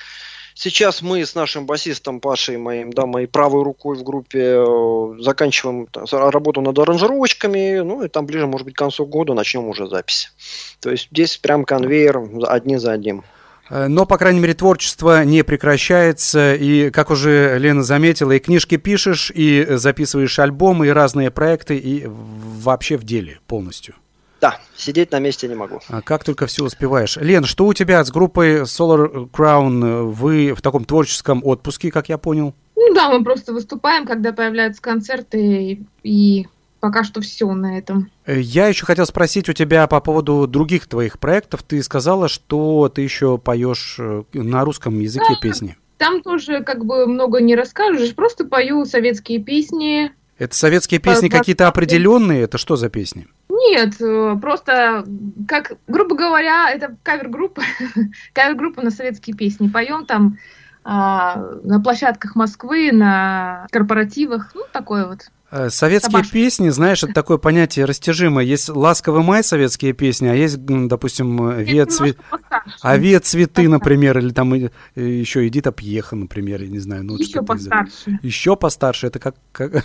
Сейчас 0.57 1.03
мы 1.03 1.27
с 1.27 1.35
нашим 1.35 1.67
басистом 1.67 2.21
Пашей, 2.21 2.57
моим, 2.59 2.93
да, 2.93 3.07
моей 3.07 3.27
правой 3.27 3.65
рукой 3.65 3.97
в 3.99 4.05
группе, 4.05 4.39
э, 4.59 5.15
заканчиваем 5.19 5.89
та- 5.91 6.07
с- 6.07 6.13
работу 6.13 6.61
над 6.61 6.79
аранжировочками. 6.79 7.81
Ну 7.81 8.05
и 8.05 8.09
там 8.09 8.25
ближе, 8.25 8.47
может 8.47 8.65
быть, 8.65 8.77
к 8.77 8.79
концу 8.79 9.05
года 9.05 9.35
начнем 9.35 9.67
уже 9.67 9.89
записи. 9.89 10.29
То 10.81 10.91
есть 10.93 11.09
здесь 11.11 11.37
прям 11.39 11.65
конвейер 11.65 12.23
одни 12.45 12.77
за 12.77 12.93
одним. 12.93 13.25
Э, 13.71 13.89
Но, 13.89 14.07
по 14.07 14.19
крайней 14.19 14.41
мере, 14.41 14.55
творчество 14.55 15.25
не 15.25 15.43
прекращается. 15.43 16.55
И, 16.55 16.91
как 16.91 17.11
уже 17.11 17.59
Лена 17.59 17.83
заметила, 17.83 18.33
и 18.33 18.39
книжки 18.39 18.77
пишешь, 18.77 19.31
и 19.35 19.67
записываешь 19.71 20.39
альбомы, 20.39 20.89
и 20.89 20.91
разные 20.91 21.31
проекты, 21.31 21.77
и 21.77 22.07
вообще 22.07 22.97
в 22.97 23.05
деле 23.05 23.41
полностью. 23.47 23.95
Да, 24.41 24.59
сидеть 24.77 25.11
на 25.11 25.21
месте 25.21 25.49
не 25.49 25.55
могу. 25.55 25.81
А 25.89 26.03
Как 26.03 26.23
только 26.23 26.47
все 26.47 26.65
успеваешь. 26.65 27.17
Лен, 27.17 27.45
что 27.45 27.65
у 27.65 27.73
тебя 27.73 28.05
с 28.05 28.11
группой 28.11 28.63
Solar 28.63 29.31
Crown? 29.31 30.11
Вы 30.11 30.53
в 30.53 30.61
таком 30.61 30.85
творческом 30.85 31.41
отпуске, 31.43 31.91
как 31.91 32.11
я 32.11 32.19
понял? 32.19 32.55
Ну 32.77 32.93
да, 32.95 33.09
мы 33.09 33.25
просто 33.25 33.55
выступаем, 33.55 34.07
когда 34.07 34.33
появляются 34.33 34.83
концерты, 34.83 35.39
и, 35.41 35.83
и 36.03 36.47
пока 36.85 37.03
что 37.03 37.23
все 37.23 37.51
на 37.55 37.79
этом. 37.79 38.11
Э, 38.27 38.39
Я 38.39 38.69
еще 38.69 38.85
хотел 38.85 39.07
спросить 39.07 39.49
у 39.49 39.55
тебя 39.55 39.87
по 39.87 40.01
поводу 40.01 40.47
других 40.47 40.87
твоих 40.87 41.19
проектов. 41.19 41.63
Ты 41.63 41.83
сказала, 41.83 42.29
что 42.29 42.91
ты 42.95 43.01
еще 43.01 43.39
поешь 43.39 43.97
э, 43.99 44.23
на 44.35 44.65
русском 44.67 45.01
языке 45.01 45.25
Да. 45.31 45.37
песни. 45.41 45.79
Там 45.97 46.21
тоже 46.21 46.63
как 46.63 46.85
бы 46.85 47.07
много 47.07 47.41
не 47.41 47.57
расскажешь, 47.57 48.15
просто 48.15 48.45
пою 48.45 48.85
советские 48.85 49.39
песни. 49.43 50.13
Это 50.37 50.55
советские 50.55 51.01
песни 51.01 51.31
По- 51.31 51.39
какие-то 51.39 51.65
по- 51.65 51.69
определенные? 51.71 52.43
Это 52.43 52.59
что 52.59 52.77
за 52.77 52.91
песни? 52.91 53.29
Нет, 53.49 53.95
э, 54.03 54.37
просто, 54.43 55.07
как, 55.49 55.79
грубо 55.89 56.17
говоря, 56.17 56.71
это 56.71 56.99
кавер-группа, 57.03 57.63
кавер-группа 58.35 58.83
на 58.83 58.91
советские 58.91 59.35
песни. 59.35 59.69
Поем 59.69 60.05
там 60.05 60.37
а, 60.87 61.37
на 61.63 61.81
площадках 61.81 62.37
Москвы, 62.37 62.91
на 62.93 63.67
корпоративах, 63.71 64.51
ну, 64.55 64.65
такое 64.71 65.07
вот. 65.07 65.31
Э, 65.57 65.71
Советские 65.71 66.11
Собашка. 66.11 66.33
песни, 66.33 66.69
знаешь, 66.71 67.05
это 67.05 67.13
такое 67.13 67.39
понятие 67.39 67.85
растяжимое. 67.85 68.45
Есть 68.45 68.69
«Ласковый 68.69 69.23
май» 69.23 69.45
советские 69.45 69.93
песни, 69.93 70.27
а 70.27 70.35
есть, 70.35 70.59
допустим, 70.65 71.49
э, 71.49 71.63
«Вет 71.63 71.93
цве-. 71.93 72.17
«Ове 72.83 73.21
цветы», 73.21 73.69
например, 73.69 74.19
или 74.19 74.31
там 74.31 74.53
э, 74.55 74.71
еще 74.97 75.47
«Эдита 75.47 75.71
Пьеха», 75.71 76.17
например, 76.17 76.61
я 76.63 76.69
не 76.69 76.81
знаю. 76.81 77.05
Ну, 77.05 77.17
Еще 77.17 77.41
постарше. 77.43 78.19
Еще 78.23 78.57
постарше, 78.57 79.07
это 79.07 79.21
как... 79.21 79.37
как- 79.53 79.85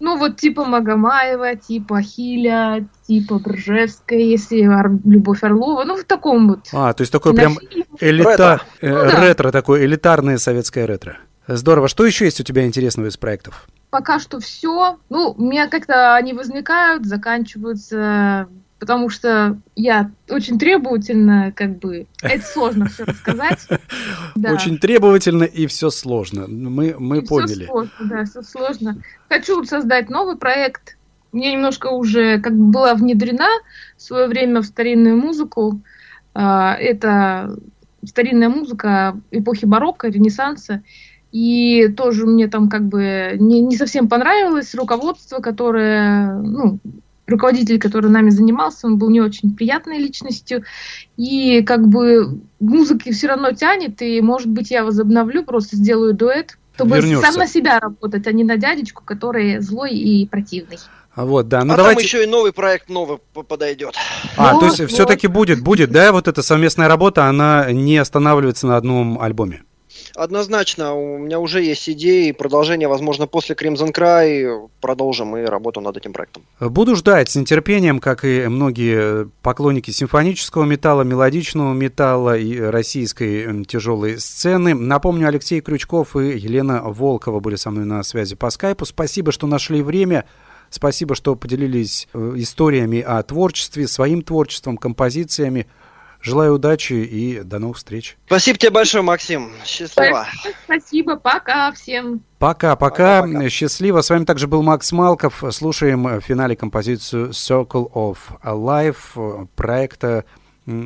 Ну, 0.00 0.16
вот 0.16 0.38
типа 0.38 0.64
Магомаева, 0.64 1.56
типа 1.56 2.00
Хиля, 2.00 2.88
типа 3.06 3.38
Бржевская, 3.40 4.18
если 4.18 4.66
Ор- 4.66 4.98
Любовь 5.04 5.42
Орлова, 5.42 5.84
ну, 5.84 5.96
в 5.96 6.04
таком 6.04 6.48
вот. 6.48 6.60
А, 6.72 6.94
то 6.94 7.02
есть 7.02 7.12
такой 7.12 7.34
прям 7.34 7.58
элита... 8.00 8.62
э, 8.80 8.88
Ну 8.90 9.10
да. 9.10 9.20
ретро, 9.26 9.50
такое 9.50 9.84
элитарное 9.84 10.38
советское 10.38 10.86
ретро. 10.86 11.18
Здорово. 11.46 11.88
Что 11.88 12.06
еще 12.06 12.24
есть 12.24 12.40
у 12.40 12.44
тебя 12.44 12.64
интересного 12.64 13.08
из 13.08 13.18
проектов? 13.18 13.66
Пока 13.94 14.18
что 14.18 14.40
все. 14.40 14.98
Ну, 15.08 15.36
у 15.38 15.40
меня 15.40 15.68
как-то 15.68 16.16
они 16.16 16.32
возникают, 16.32 17.06
заканчиваются, 17.06 18.48
потому 18.80 19.08
что 19.08 19.56
я 19.76 20.10
очень 20.28 20.58
требовательна, 20.58 21.52
как 21.54 21.78
бы. 21.78 22.08
Это 22.20 22.44
сложно 22.44 22.86
все 22.88 23.04
рассказать. 23.04 23.60
Да. 24.34 24.52
Очень 24.52 24.78
требовательно 24.78 25.44
и 25.44 25.68
все 25.68 25.90
сложно. 25.90 26.48
Мы, 26.48 26.96
мы 26.98 27.20
Всё 27.20 27.28
поняли. 27.28 27.66
сложно, 27.66 27.92
да, 28.00 28.24
все 28.24 28.42
сложно. 28.42 29.00
Хочу 29.28 29.62
создать 29.62 30.10
новый 30.10 30.36
проект. 30.36 30.96
Мне 31.30 31.52
немножко 31.52 31.86
уже 31.86 32.40
как 32.40 32.52
бы 32.52 32.72
была 32.72 32.94
внедрена 32.94 33.48
в 33.96 34.02
свое 34.02 34.26
время 34.26 34.60
в 34.60 34.64
старинную 34.64 35.16
музыку. 35.16 35.80
А, 36.34 36.74
Это 36.74 37.56
старинная 38.04 38.48
музыка 38.48 39.16
эпохи 39.30 39.66
барокко, 39.66 40.08
ренессанса. 40.08 40.82
И 41.34 41.88
тоже 41.88 42.26
мне 42.26 42.46
там 42.46 42.68
как 42.68 42.86
бы 42.86 43.32
не, 43.40 43.60
не 43.60 43.76
совсем 43.76 44.08
понравилось 44.08 44.72
руководство, 44.72 45.40
которое, 45.40 46.32
ну, 46.32 46.78
руководитель, 47.26 47.80
который 47.80 48.08
нами 48.08 48.30
занимался, 48.30 48.86
он 48.86 48.98
был 48.98 49.10
не 49.10 49.20
очень 49.20 49.52
приятной 49.56 49.98
личностью. 49.98 50.62
И 51.16 51.62
как 51.62 51.88
бы 51.88 52.38
музыки 52.60 53.10
все 53.10 53.26
равно 53.26 53.50
тянет, 53.50 54.00
и, 54.00 54.20
может 54.20 54.46
быть, 54.46 54.70
я 54.70 54.84
возобновлю, 54.84 55.42
просто 55.42 55.74
сделаю 55.74 56.14
дуэт, 56.14 56.56
чтобы 56.76 56.98
Вернешься. 56.98 57.26
сам 57.26 57.34
на 57.40 57.48
себя 57.48 57.80
работать, 57.80 58.28
а 58.28 58.32
не 58.32 58.44
на 58.44 58.56
дядечку, 58.56 59.02
который 59.04 59.58
злой 59.58 59.90
и 59.90 60.26
противный. 60.28 60.78
А 61.16 61.24
Вот, 61.24 61.48
да. 61.48 61.64
Ну 61.64 61.74
а 61.74 61.76
давайте. 61.76 61.96
там 61.98 62.04
еще 62.04 62.22
и 62.22 62.28
новый 62.28 62.52
проект 62.52 62.88
новый 62.88 63.18
подойдет. 63.48 63.96
А, 64.36 64.50
то 64.50 64.54
Вот, 64.60 64.64
есть 64.66 64.78
вот. 64.78 64.90
все-таки 64.92 65.26
будет, 65.26 65.60
будет, 65.60 65.90
да, 65.90 66.12
вот 66.12 66.28
эта 66.28 66.44
совместная 66.44 66.86
работа, 66.86 67.26
она 67.26 67.72
не 67.72 67.96
останавливается 67.98 68.68
на 68.68 68.76
одном 68.76 69.20
альбоме. 69.20 69.64
Однозначно, 70.16 70.94
у 70.94 71.18
меня 71.18 71.40
уже 71.40 71.62
есть 71.62 71.88
идеи, 71.88 72.30
продолжение, 72.32 72.88
возможно, 72.88 73.26
после 73.26 73.54
Crimson 73.54 73.92
Cry 73.92 74.68
продолжим 74.80 75.36
и 75.36 75.44
работу 75.44 75.80
над 75.80 75.96
этим 75.96 76.12
проектом. 76.12 76.44
Буду 76.60 76.94
ждать 76.94 77.30
с 77.30 77.36
нетерпением, 77.36 77.98
как 77.98 78.24
и 78.24 78.46
многие 78.46 79.28
поклонники 79.42 79.90
симфонического 79.90 80.64
металла, 80.64 81.02
мелодичного 81.02 81.72
металла 81.72 82.36
и 82.36 82.58
российской 82.58 83.64
тяжелой 83.64 84.18
сцены. 84.18 84.74
Напомню, 84.74 85.28
Алексей 85.28 85.60
Крючков 85.60 86.16
и 86.16 86.38
Елена 86.38 86.82
Волкова 86.84 87.40
были 87.40 87.56
со 87.56 87.70
мной 87.70 87.84
на 87.84 88.02
связи 88.02 88.36
по 88.36 88.50
скайпу. 88.50 88.84
Спасибо, 88.84 89.32
что 89.32 89.46
нашли 89.46 89.82
время. 89.82 90.24
Спасибо, 90.70 91.14
что 91.14 91.36
поделились 91.36 92.08
э, 92.12 92.32
историями 92.36 93.00
о 93.00 93.22
творчестве, 93.22 93.86
своим 93.86 94.22
творчеством, 94.22 94.76
композициями. 94.76 95.66
Желаю 96.24 96.54
удачи 96.54 96.94
и 96.94 97.40
до 97.40 97.58
новых 97.58 97.76
встреч. 97.76 98.16
Спасибо 98.24 98.58
тебе 98.58 98.70
большое, 98.70 99.04
Максим. 99.04 99.52
Счастливо. 99.66 100.26
Спасибо, 100.64 101.16
пока 101.16 101.70
всем. 101.72 102.22
Пока-пока. 102.38 103.26
Счастливо. 103.50 104.00
С 104.00 104.08
вами 104.08 104.24
также 104.24 104.46
был 104.46 104.62
Макс 104.62 104.90
Малков. 104.90 105.44
Слушаем 105.50 106.04
в 106.04 106.20
финале 106.22 106.56
композицию 106.56 107.28
Circle 107.28 107.92
of 107.92 108.16
Life 108.42 108.96
э, 109.16 109.46
проекта 109.54 110.24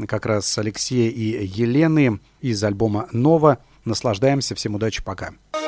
как 0.09 0.26
раз 0.26 0.59
Алексея 0.59 1.09
и 1.09 1.47
Елены 1.47 2.18
из 2.41 2.64
альбома 2.64 3.09
«Нова». 3.12 3.59
Наслаждаемся. 3.84 4.57
Всем 4.57 4.74
удачи. 4.74 5.05
Пока. 5.05 5.30
Circle 5.53 5.67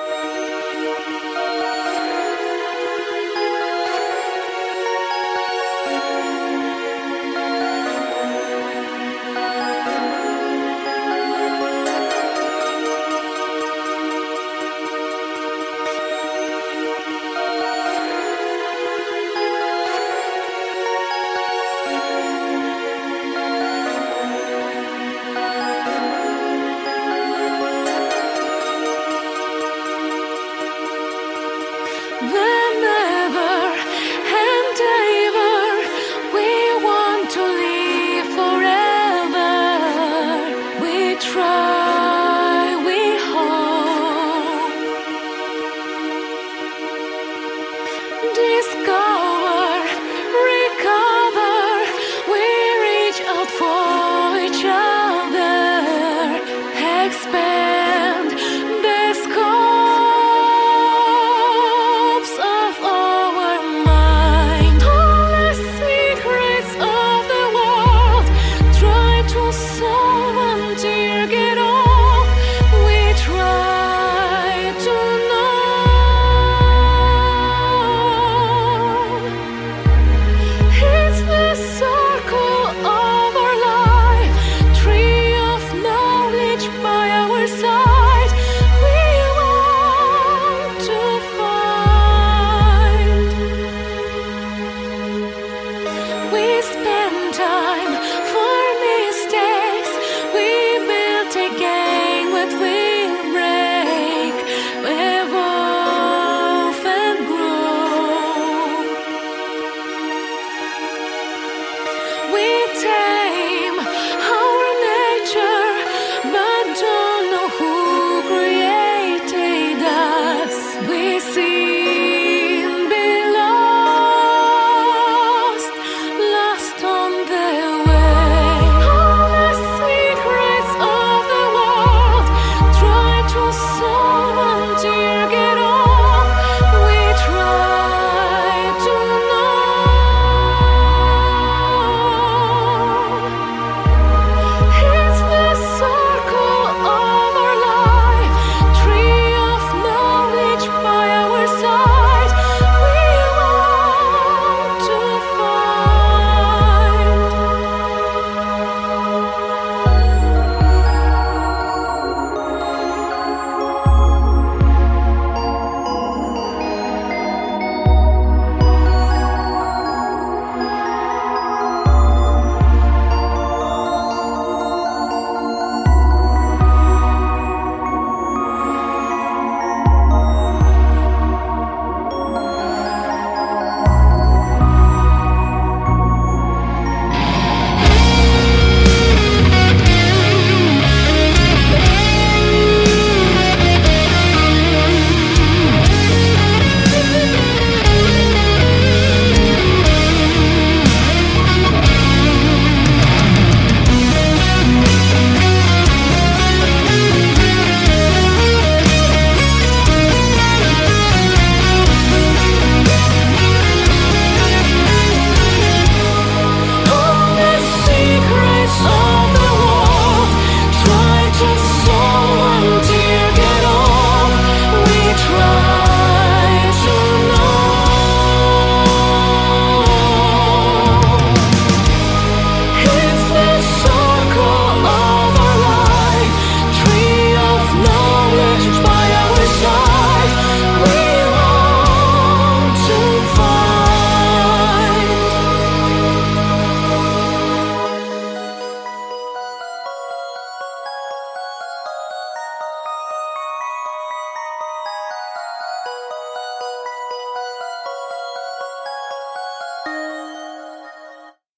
try. 41.41 41.70